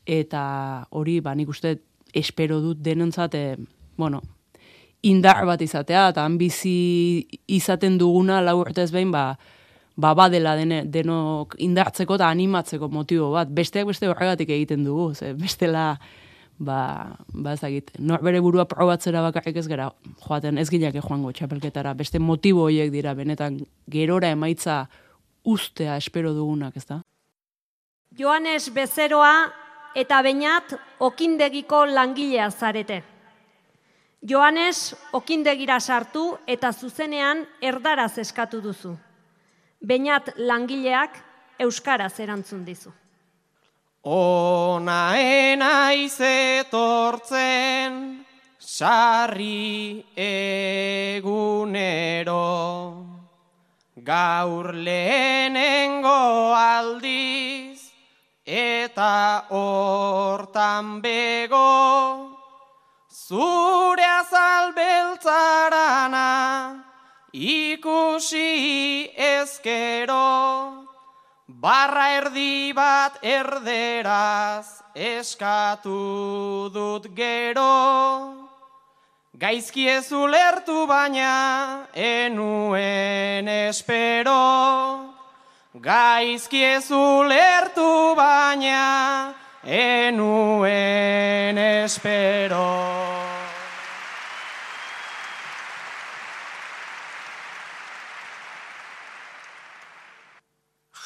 Eta 0.04 0.44
hori, 0.90 1.20
ba, 1.24 1.34
nik 1.34 1.48
uste 1.48 1.78
espero 2.14 2.60
dut 2.60 2.82
denentzat, 2.84 3.34
e, 3.34 3.56
bueno, 3.96 4.20
indar 5.02 5.44
bat 5.46 5.62
izatea, 5.62 6.08
eta 6.12 6.24
han 6.24 6.36
bizi 6.38 7.24
izaten 7.46 7.98
duguna 7.98 8.40
lau 8.44 8.58
urtez 8.60 8.90
behin, 8.92 9.12
ba, 9.12 9.38
ba 9.96 10.14
badela 10.14 10.54
dene, 10.56 10.82
denok 10.84 11.56
indartzeko 11.62 12.18
eta 12.18 12.28
animatzeko 12.28 12.88
motibo 12.88 13.30
bat. 13.34 13.50
Besteak 13.50 13.88
beste 13.90 14.08
horregatik 14.10 14.50
egiten 14.50 14.84
dugu, 14.84 15.14
ze 15.14 15.32
bestela, 15.38 15.98
ba, 16.58 17.16
ba 17.32 17.54
ezagit, 17.54 17.92
norbere 17.98 18.40
burua 18.40 18.66
probatzera 18.70 19.22
bakarrik 19.22 19.56
ez 19.56 19.66
gara 19.68 19.90
joaten, 20.26 20.58
ez 20.58 20.68
gineke 20.70 21.02
joango 21.02 21.32
txapelketara, 21.32 21.94
beste 21.94 22.18
motibo 22.18 22.68
horiek 22.68 22.92
dira, 22.92 23.14
benetan 23.14 23.60
gerora 23.90 24.30
emaitza 24.34 24.84
ustea 25.44 25.96
espero 25.96 26.34
dugunak, 26.34 26.76
ez 26.76 26.86
da? 26.86 27.02
Joanes 28.16 28.72
Bezeroa 28.72 29.52
eta 29.94 30.22
Beñat 30.22 30.74
okindegiko 30.98 31.84
langilea 31.86 32.50
zarete. 32.50 33.02
Joanes 34.24 34.96
okindegira 35.12 35.80
sartu 35.80 36.38
eta 36.46 36.72
zuzenean 36.72 37.44
erdaraz 37.60 38.18
eskatu 38.18 38.60
duzu. 38.64 38.96
Beñat 39.84 40.32
langileak 40.36 41.18
euskaraz 41.60 42.20
erantzun 42.20 42.64
dizu. 42.64 42.92
Ona 44.04 45.16
enaiz 45.20 46.20
etortzen 46.20 48.24
sarri 48.58 50.04
egunero 50.16 51.54
gaur 54.04 54.74
lehenengo 54.86 56.52
aldiz 56.52 57.80
eta 58.44 59.46
hortan 59.48 61.00
bego 61.00 62.34
zure 63.08 64.04
azal 64.04 64.72
beltzarana 64.76 66.30
ikusi 67.32 69.10
ezkero. 69.16 70.84
Barra 71.48 72.08
erdi 72.20 72.72
bat 72.76 73.18
erderaz 73.22 74.66
eskatu 74.94 76.70
dut 76.72 77.08
gero 77.16 78.43
Gaizki 79.34 79.88
ez 79.90 80.12
ulertu 80.14 80.84
baina 80.86 81.88
enuen 81.90 83.48
espero. 83.50 85.10
Gaizki 85.74 86.60
ez 86.62 86.86
ulertu 86.94 88.14
baina 88.14 89.34
enuen 89.66 91.58
espero. 91.58 92.68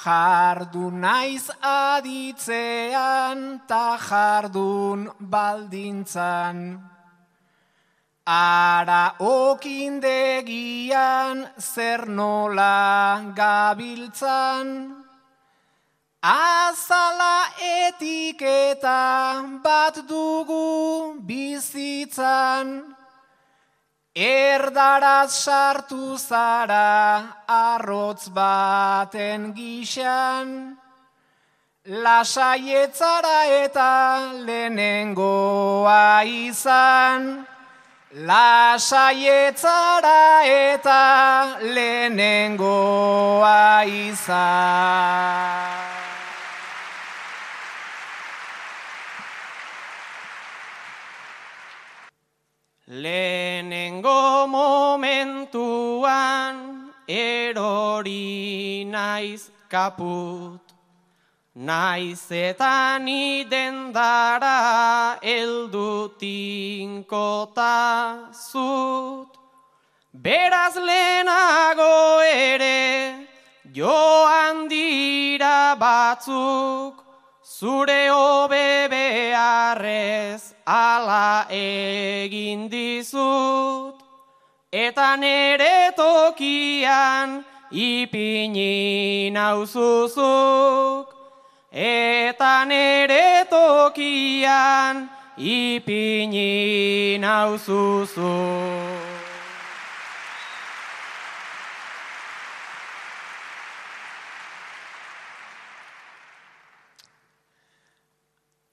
Jardun 0.04 1.00
naiz 1.00 1.48
aditzean 1.64 3.64
ta 3.66 3.96
jardun 3.96 5.08
baldintzan. 5.18 6.97
Ara 8.28 9.16
okindegian 9.24 11.48
zer 11.56 12.04
nola 12.08 13.22
gabiltzan. 13.32 14.92
Azala 16.20 17.48
etiketa 17.56 19.40
bat 19.64 20.04
dugu 20.04 21.16
bizitzan. 21.24 22.84
Erdaraz 24.14 25.32
sartu 25.32 26.18
zara 26.18 27.24
arrotz 27.46 28.28
baten 28.28 29.54
gixan, 29.54 30.76
Lasaietzara 31.86 33.44
eta 33.64 34.32
lehenengoa 34.44 36.22
izan, 36.26 37.46
Lasaietzara 38.14 40.40
eta 40.48 41.60
lehenengoa 41.60 43.84
izan. 43.84 45.68
Lehenengo 52.88 54.48
momentuan 54.48 56.56
erori 57.06 58.88
naiz 58.88 59.50
kaput, 59.68 60.67
naiz 61.58 62.30
eta 62.30 62.98
ni 63.02 63.44
dendara 63.44 65.18
eldutinko 65.22 67.26
zut. 68.32 69.28
Beraz 70.14 70.76
lehenago 70.76 72.22
ere 72.22 73.26
joan 73.74 74.68
dira 74.68 75.74
batzuk, 75.74 76.94
zure 77.42 78.08
hobe 78.08 78.88
beharrez 78.88 80.54
ala 80.64 81.44
egin 81.50 82.70
dizut, 82.70 83.94
eta 84.72 85.16
nere 85.16 85.90
tokian 85.96 87.44
ipini 87.72 89.30
nauzuzuk, 89.32 91.17
eta 91.78 92.64
nere 92.66 93.46
tokian 93.46 95.06
ipini 95.38 97.18
nauzuzuk. 97.22 98.98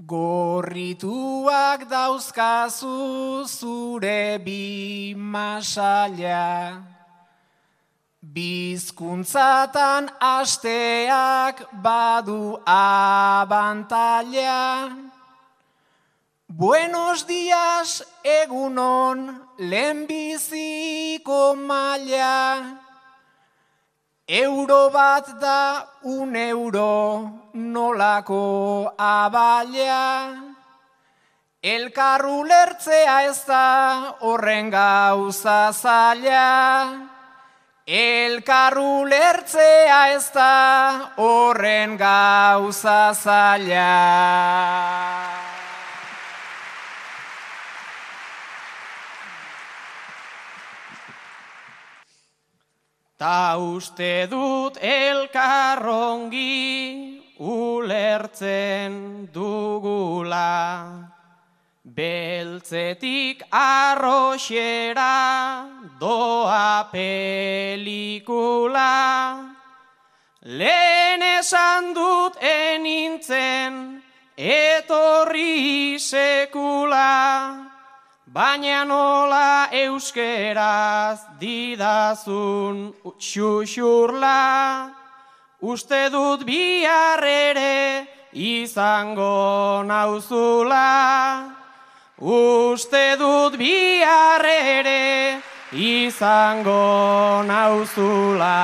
Gorrituak 0.05 1.89
dauzkazu 1.89 3.45
zure 3.49 4.37
bi 4.37 5.13
masaila, 5.17 6.77
Bizkuntzatan 8.35 10.11
asteak 10.19 11.61
badu 11.83 12.59
abantaila. 12.67 14.65
Buenos 16.49 17.23
dias 17.27 18.03
egunon 18.23 19.39
lehenbiziko 19.57 21.55
maila, 21.55 22.75
Euro 24.27 24.89
bat 24.89 25.39
da 25.39 25.87
un 26.03 26.35
euro 26.35 27.31
nolako 27.53 28.91
abalia. 28.97 30.33
Elkarru 31.63 32.43
lertzea 32.43 33.23
ez 33.29 33.45
da 33.45 34.15
horren 34.19 34.69
gauza 34.73 35.71
zaila. 35.71 37.14
Elkarru 37.85 39.05
lertzea 39.05 40.09
ez 40.15 40.31
da 40.33 41.13
horren 41.21 41.93
gauza 41.97 43.13
zaila. 43.13 43.93
Ta 53.21 53.57
uste 53.61 54.25
dut 54.33 54.81
elkarrongi 54.81 56.41
ulertzen 57.37 59.29
dugula. 59.31 61.14
Beltzetik 61.95 63.43
arroxera 63.51 65.07
doa 65.99 66.91
pelikula. 66.91 68.35
Lehen 70.43 71.21
esan 71.39 71.93
dut 71.95 72.35
enintzen 72.43 74.03
etorri 74.35 75.95
sekula. 75.95 77.63
Baina 78.27 78.83
nola 78.83 79.69
euskeraz 79.71 81.39
didazun 81.39 82.91
xuxurla, 83.15 84.91
uste 85.61 86.09
dut 86.11 86.43
bihar 86.43 87.23
ere 87.23 88.07
izango 88.33 89.83
nauzula. 89.87 91.63
Uste 92.17 93.17
dut 93.19 93.57
bihar 93.59 94.45
ere 94.45 95.41
izango 95.73 97.43
nauzula. 97.43 98.55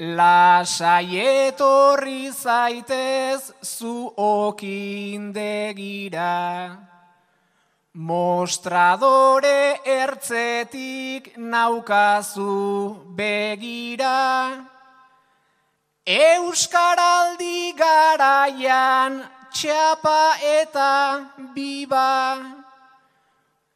Lasai 0.00 1.52
zaitez 2.32 3.52
zu 3.62 4.12
okindegira, 4.16 5.30
Mostradore 8.00 9.76
ertzetik 9.84 11.36
naukazu 11.36 12.96
begira, 13.12 14.64
Euskaraldi 16.06 17.76
garaian 17.76 19.20
txapa 19.52 20.32
eta 20.40 21.28
biba, 21.52 22.40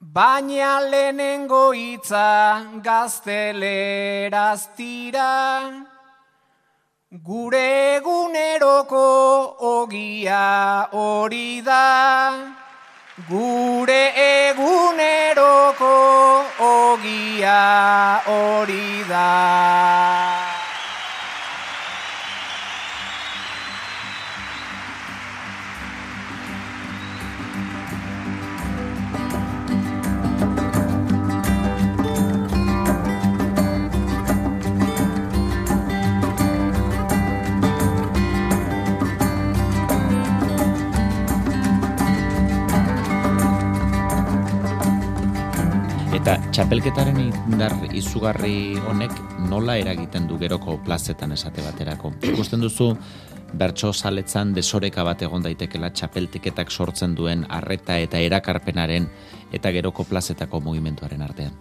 Baina 0.01 0.81
lehenengo 0.89 1.75
hitza 1.77 2.65
gazteleraz 2.81 4.69
tira, 4.75 5.69
Gure 7.13 7.69
eguneroko 8.01 9.07
ogia 9.61 10.89
hori 10.97 11.61
da, 11.61 12.64
gure 13.23 14.11
eguneroko 14.27 15.91
ogia 16.59 17.61
hori 18.27 19.05
da. 19.09 20.34
Eta 46.15 46.37
txapelketaren 46.55 47.17
indar 47.19 47.73
izugarri 47.91 48.77
honek 48.87 49.11
nola 49.51 49.75
eragiten 49.81 50.29
du 50.31 50.37
geroko 50.39 50.77
plazetan 50.87 51.33
esate 51.35 51.63
baterako. 51.65 52.13
Ikusten 52.23 52.61
duzu 52.63 52.93
bertso 53.59 53.91
saletzan 53.93 54.53
desoreka 54.55 55.03
bat 55.03 55.25
egon 55.27 55.43
daitekela 55.43 55.91
txapeltiketak 55.91 56.71
sortzen 56.71 57.17
duen 57.19 57.43
arreta 57.51 57.97
eta 57.99 58.21
erakarpenaren 58.23 59.09
eta 59.59 59.73
geroko 59.75 60.05
plazetako 60.07 60.61
mugimenduaren 60.61 61.25
artean. 61.27 61.57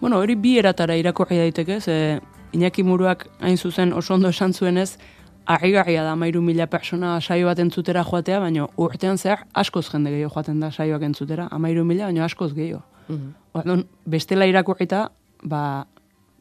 Bueno, 0.00 0.20
hori 0.22 0.36
bi 0.38 0.54
eratara 0.60 0.94
irakurri 0.94 1.40
daiteke, 1.42 1.80
ze 1.80 2.20
Iñaki 2.52 2.84
Muruak 2.84 3.26
hain 3.40 3.58
zuzen 3.58 3.92
oso 3.92 4.14
ondo 4.14 4.28
esan 4.28 4.54
zuenez, 4.54 4.96
argigarria 5.44 6.04
da 6.04 6.14
mairu 6.14 6.40
mila 6.40 6.66
persona 6.66 7.20
saio 7.20 7.46
bat 7.50 7.58
entzutera 7.58 8.04
joatea, 8.04 8.38
baina 8.38 8.68
urtean 8.76 9.18
zehar 9.18 9.44
askoz 9.54 9.88
jende 9.90 10.10
gehiago 10.14 10.34
joaten 10.36 10.60
da 10.60 10.70
saioak 10.70 11.02
entzutera, 11.02 11.48
amairu 11.50 11.84
mila, 11.84 12.04
baina 12.04 12.24
askoz 12.24 12.54
gehiago. 12.54 12.84
Mm 13.08 13.34
-hmm. 13.54 13.86
bestela 14.04 14.46
irakurrita, 14.46 15.10
ba, 15.42 15.86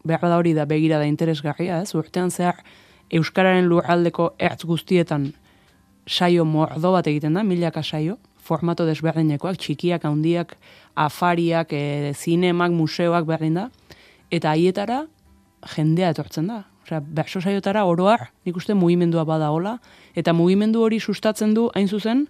behar 0.04 0.22
da 0.22 0.38
hori 0.38 0.54
da 0.54 0.66
begira 0.66 0.98
da 0.98 1.06
interesgarria, 1.06 1.82
ez? 1.82 1.96
Urtean 1.96 2.32
zehar, 2.32 2.64
Euskararen 3.10 3.66
lurraldeko 3.66 4.34
ertz 4.38 4.66
guztietan 4.66 5.34
saio 6.08 6.46
mordo 6.46 6.92
bat 6.92 7.08
egiten 7.08 7.34
da, 7.34 7.44
milaka 7.44 7.84
saio, 7.84 8.18
formato 8.48 8.86
desberdinekoak, 8.88 9.60
txikiak, 9.60 10.06
handiak, 10.08 10.56
afariak, 10.96 11.74
e, 11.74 12.14
zinemak, 12.16 12.72
museoak 12.72 13.28
berdin 13.28 13.60
da, 13.60 13.68
eta 14.32 14.52
haietara 14.56 15.06
jendea 15.76 16.12
etortzen 16.16 16.48
da. 16.52 16.64
Osea, 16.88 17.02
berso 17.04 17.42
saiotara 17.44 17.84
oroar, 17.88 18.30
nik 18.48 18.56
uste 18.60 18.76
mugimendua 18.76 19.26
badagola, 19.28 19.78
eta 20.16 20.34
mugimendu 20.34 20.84
hori 20.86 21.00
sustatzen 21.00 21.54
du, 21.56 21.68
hain 21.76 21.88
zuzen, 21.92 22.28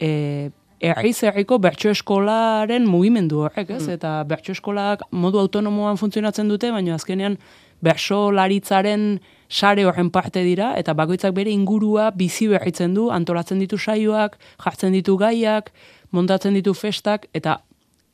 e, 0.00 0.50
erri 0.84 1.12
zerriko 1.12 1.58
bertso 1.62 1.90
eskolaren 1.92 2.86
mugimendu 2.88 3.44
horrek, 3.46 3.70
ez? 3.76 3.86
Mm. 3.86 3.96
Eta 3.96 4.14
bertso 4.28 4.52
eskolak 4.52 5.04
modu 5.10 5.40
autonomoan 5.40 6.00
funtzionatzen 6.00 6.50
dute, 6.50 6.70
baina 6.74 6.96
azkenean 6.98 7.38
berso 7.84 8.30
laritzaren 8.32 9.18
sare 9.48 9.84
horren 9.86 10.10
parte 10.10 10.42
dira, 10.44 10.72
eta 10.80 10.94
bakoitzak 10.96 11.34
bere 11.36 11.52
ingurua 11.52 12.10
bizi 12.16 12.48
berritzen 12.50 12.94
du, 12.96 13.08
antolatzen 13.12 13.60
ditu 13.62 13.78
saioak, 13.78 14.38
jartzen 14.64 14.96
ditu 14.96 15.16
gaiak, 15.20 15.70
montatzen 16.12 16.56
ditu 16.56 16.74
festak, 16.74 17.28
eta 17.34 17.58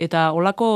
eta 0.01 0.31
olako 0.33 0.71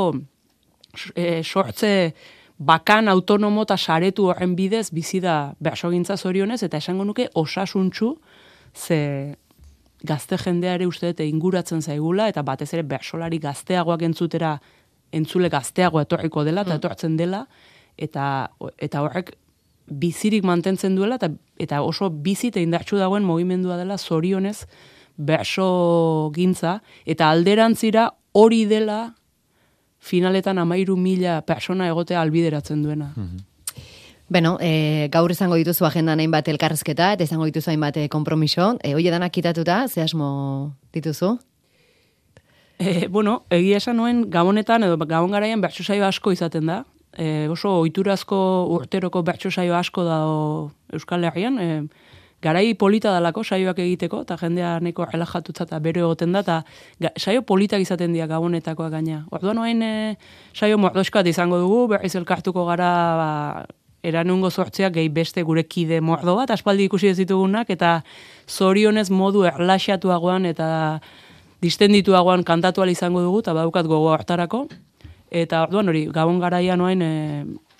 e, 1.16 1.42
sortze 1.42 2.14
bakan 2.58 3.08
autonomo 3.08 3.64
eta 3.64 3.76
saretu 3.76 4.28
horren 4.28 4.54
bidez 4.54 4.90
bizi 4.94 5.20
da 5.20 5.54
bersogintza 5.64 6.16
zorionez, 6.16 6.62
eta 6.62 6.78
esango 6.78 7.06
nuke 7.08 7.28
osasuntxu, 7.34 8.14
ze 8.74 9.00
gazte 10.04 10.38
jendeare 10.38 10.86
uste 10.86 11.12
dute 11.12 11.26
inguratzen 11.28 11.82
zaigula, 11.82 12.28
eta 12.28 12.42
batez 12.44 12.70
ere 12.74 12.84
bersolari 12.86 13.38
gazteagoak 13.42 14.04
entzutera, 14.08 14.58
entzule 15.14 15.48
gazteagoa 15.52 16.04
etorriko 16.04 16.44
dela, 16.44 16.64
eta 16.66 16.74
mm. 16.74 16.82
etortzen 16.82 17.16
dela, 17.16 17.44
eta, 17.96 18.26
eta 18.82 19.04
horrek 19.04 19.34
bizirik 19.86 20.44
mantentzen 20.44 20.96
duela, 20.96 21.16
eta, 21.20 21.30
eta 21.60 21.82
oso 21.84 22.10
bizi 22.10 22.50
eta 22.52 22.62
indartsu 22.64 23.00
dagoen 23.00 23.24
mogimendua 23.24 23.78
dela 23.80 23.98
zorionez 23.98 24.64
berso 25.16 26.30
gintza, 26.34 26.80
eta 27.06 27.30
alderantzira 27.30 28.08
hori 28.32 28.64
dela 28.66 29.14
finaletan 30.04 30.58
amairu 30.60 30.96
mila 31.00 31.40
persona 31.46 31.88
egotea 31.88 32.20
albideratzen 32.20 32.82
duena. 32.84 33.12
Mm 33.16 33.53
Beno, 34.28 34.56
e, 34.60 35.08
gaur 35.12 35.30
izango 35.30 35.56
dituzu 35.60 35.84
agenda 35.84 36.14
nahin 36.16 36.32
bat 36.32 36.46
elkarrezketa, 36.48 37.10
eta 37.12 37.26
izango 37.26 37.44
dituzu 37.44 37.70
hainbat 37.70 37.98
eh, 38.00 38.08
kompromiso. 38.08 38.70
E, 38.80 38.94
Oie 38.96 39.10
danak 39.12 39.34
kitatuta, 39.36 39.84
ze 39.88 40.00
asmo 40.00 40.76
dituzu? 40.96 41.36
E, 42.78 43.06
bueno, 43.08 43.42
egia 43.52 43.76
esan 43.76 44.00
noen 44.00 44.24
gabonetan, 44.30 44.82
edo 44.88 44.96
gabon 45.04 45.36
garaian 45.36 45.60
bertso 45.60 45.84
saio 45.84 46.06
asko 46.08 46.32
izaten 46.32 46.72
da. 46.72 46.80
E, 47.12 47.46
oso 47.52 47.76
oiturazko 47.82 48.38
urteroko 48.74 49.22
bertso 49.22 49.52
saio 49.52 49.76
asko 49.76 50.08
da 50.08 50.18
Euskal 50.96 51.28
Herrian. 51.28 51.60
E, 51.60 51.84
garai 52.44 52.74
polita 52.80 53.12
dalako 53.12 53.44
saioak 53.44 53.78
egiteko, 53.84 54.24
eta 54.24 54.40
jendea 54.40 54.78
neko 54.80 55.04
relajatutza 55.04 55.68
eta 55.68 55.78
bero 55.84 56.08
egoten 56.08 56.32
da, 56.32 56.40
eta 56.40 57.12
saio 57.20 57.44
politak 57.44 57.84
izaten 57.84 58.16
dira 58.16 58.26
gabonetakoa 58.32 58.88
gaina. 58.88 59.26
Orduan 59.30 59.60
noain 59.60 59.84
e, 59.84 59.94
saio 60.56 60.80
mordoskat 60.80 61.28
izango 61.28 61.60
dugu, 61.60 61.86
berriz 61.92 62.14
elkartuko 62.16 62.64
gara 62.72 62.90
ba, 63.20 63.30
eranungo 64.04 64.50
sortzeak 64.50 64.94
gehi 64.98 65.08
beste 65.08 65.42
gure 65.42 65.64
kide 65.64 66.00
mordo 66.04 66.36
bat, 66.36 66.52
aspaldi 66.52 66.88
ikusi 66.88 67.08
ez 67.10 67.16
ditugunak, 67.18 67.70
eta 67.72 67.96
zorionez 68.48 69.08
modu 69.10 69.44
erlaxatuagoan 69.48 70.46
eta 70.50 70.68
distendituagoan 71.64 72.44
kantatu 72.44 72.84
izango 72.84 73.22
dugu, 73.24 73.40
eta 73.40 73.54
badukat 73.56 73.88
gogo 73.88 74.12
hartarako. 74.12 74.66
Eta 75.34 75.64
orduan 75.64 75.88
hori, 75.88 76.04
gabon 76.12 76.38
garaia 76.38 76.76
noain 76.76 77.02
e, 77.02 77.12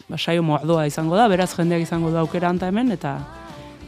ba, 0.09 0.19
saio 0.19 0.43
mordoa 0.43 0.87
izango 0.89 1.17
da, 1.17 1.29
beraz 1.29 1.53
jendeak 1.55 1.85
izango 1.85 2.11
du 2.11 2.19
aukera 2.19 2.49
anta 2.49 2.69
hemen, 2.73 2.91
eta 2.97 3.19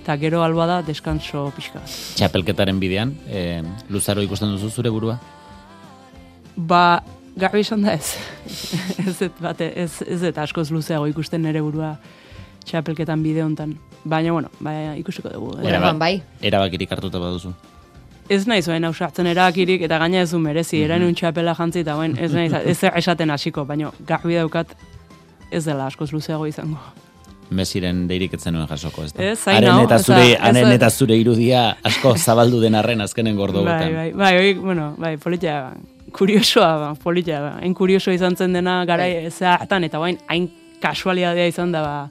eta 0.02 0.14
gero 0.22 0.44
alba 0.44 0.68
da 0.70 0.74
deskanso 0.86 1.48
pixka. 1.56 1.80
Txapelketaren 2.14 2.78
bidean, 2.78 3.16
e, 3.26 3.62
luzaro 3.90 4.22
ikusten 4.22 4.52
duzu 4.54 4.70
zure 4.70 4.92
burua? 4.94 5.16
Ba, 6.54 7.00
garbi 7.34 7.64
esan 7.64 7.82
da 7.82 7.96
ez. 7.96 8.14
ez 9.02 9.16
ez, 9.26 9.32
bate, 9.40 9.72
ez, 9.74 9.90
ez 10.06 10.22
ez 10.30 10.36
askoz 10.38 10.68
luzeago 10.70 11.08
ikusten 11.10 11.42
nere 11.42 11.64
burua 11.64 11.96
txapelketan 12.66 13.22
bide 13.22 13.44
hontan. 13.44 13.76
Baina, 14.04 14.32
bueno, 14.32 14.50
ba, 14.60 14.74
ikusiko 14.98 15.30
dugu. 15.32 15.56
Era, 15.66 15.92
bai. 15.98 16.20
Erabakirik 16.42 16.92
hartuta 16.92 17.22
baduzu. 17.22 17.54
Ez 18.28 18.42
nahi 18.50 18.62
zuen 18.62 18.84
ausartzen 18.88 19.26
erabakirik 19.30 19.84
eta 19.86 19.98
gaina 20.02 20.20
ez 20.24 20.30
du 20.32 20.38
merezi, 20.42 20.82
mm 20.82 20.90
-hmm. 20.90 21.14
txapela 21.14 21.54
jantzi 21.54 21.80
eta 21.80 21.96
ez 22.18 22.32
nahi 22.32 22.50
ez 22.64 22.78
esaten 22.82 23.30
hasiko, 23.30 23.64
baina 23.64 23.90
garbi 24.06 24.34
daukat 24.34 24.76
ez 25.50 25.64
dela 25.64 25.86
askoz 25.86 26.12
luzeago 26.12 26.46
izango. 26.46 26.78
Mesiren 27.50 28.08
deirik 28.08 28.32
etzen 28.34 28.54
nuen 28.54 28.66
jasoko, 28.66 29.04
ez 29.04 29.12
da? 29.12 29.22
Ez, 29.22 29.38
zain 29.38 29.62
eta 29.62 29.98
zure, 29.98 30.36
aren 30.40 30.72
eta 30.72 30.90
zure 30.90 31.16
irudia 31.16 31.76
asko 31.84 32.16
zabaldu 32.16 32.60
den 32.60 32.74
arren 32.74 33.00
azkenen 33.00 33.36
gordo 33.36 33.62
bai, 33.64 33.92
bai, 33.92 34.12
bai, 34.12 34.34
bai, 34.34 34.54
bueno, 34.54 34.94
bai, 34.98 35.16
politia, 35.16 35.72
kuriosoa, 36.12 36.76
ba, 36.80 36.94
politia, 36.94 37.40
ba, 37.40 37.52
hain 37.60 37.74
kurioso 37.74 38.10
izan 38.10 38.36
zen 38.36 38.52
dena 38.52 38.84
garai 38.84 39.30
bai. 39.30 39.84
eta 39.84 39.98
bain, 39.98 40.18
hain 40.26 40.50
kasualidadea 40.80 41.46
izan 41.46 41.72
da, 41.72 41.82
ba, 41.82 42.10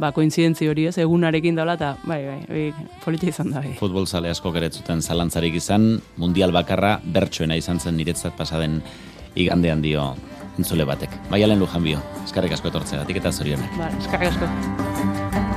ba, 0.00 0.12
koinzidentzi 0.16 0.68
hori 0.70 0.86
ez, 0.90 0.96
egunarekin 1.02 1.58
daula, 1.58 1.76
eta 1.78 1.92
bai, 2.08 2.20
bai, 2.26 2.40
bai, 2.48 2.88
politia 3.04 3.34
izan 3.34 3.52
da, 3.52 3.62
bai. 3.64 3.76
Futbol 3.80 4.08
zale 4.08 4.32
asko 4.32 4.52
geretzuten 4.54 5.02
zalantzarik 5.02 5.60
izan, 5.60 5.92
mundial 6.20 6.54
bakarra 6.56 6.96
bertsoena 7.04 7.58
izan 7.60 7.80
zen 7.80 7.98
niretzat 8.00 8.36
pasaden 8.38 8.80
igandean 9.38 9.84
dio 9.84 10.10
entzule 10.58 10.88
batek. 10.88 11.14
Maialen 11.30 11.60
lujan 11.62 11.84
bio, 11.86 12.02
eskarrik 12.24 12.56
asko 12.56 12.72
etortzea, 12.72 13.06
eta 13.06 13.32
zorionak. 13.32 13.78
Ba, 13.78 13.92
eskarrik 14.00 14.34
asko. 14.34 15.49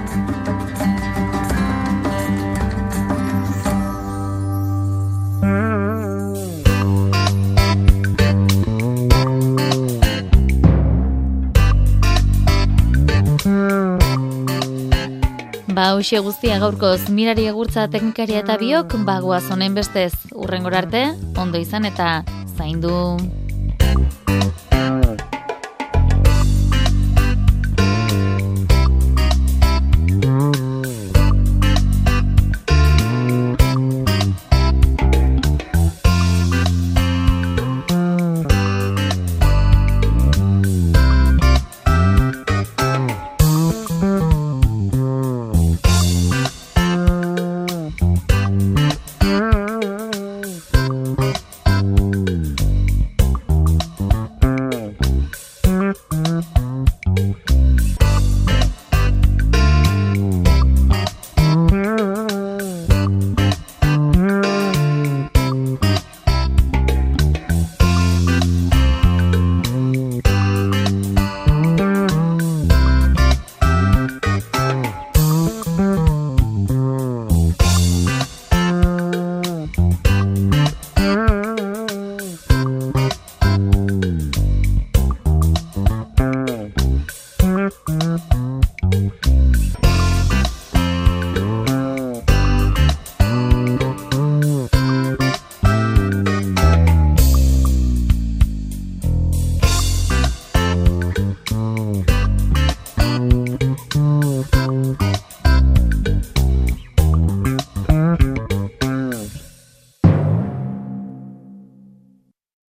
Ba, 15.84 15.90
hoxe 16.00 16.20
guztia 16.24 16.62
gaurkoz 16.62 17.10
mirari 17.12 17.44
egurtza 17.52 17.90
teknikaria 17.92 18.40
eta 18.46 18.56
biok, 18.62 18.96
bagoaz 19.10 19.44
honen 19.52 19.76
bestez 19.76 20.14
urrengor 20.32 20.80
arte, 20.80 21.06
ondo 21.36 21.60
izan 21.60 21.92
eta 21.92 22.22
zaindu. 22.56 22.96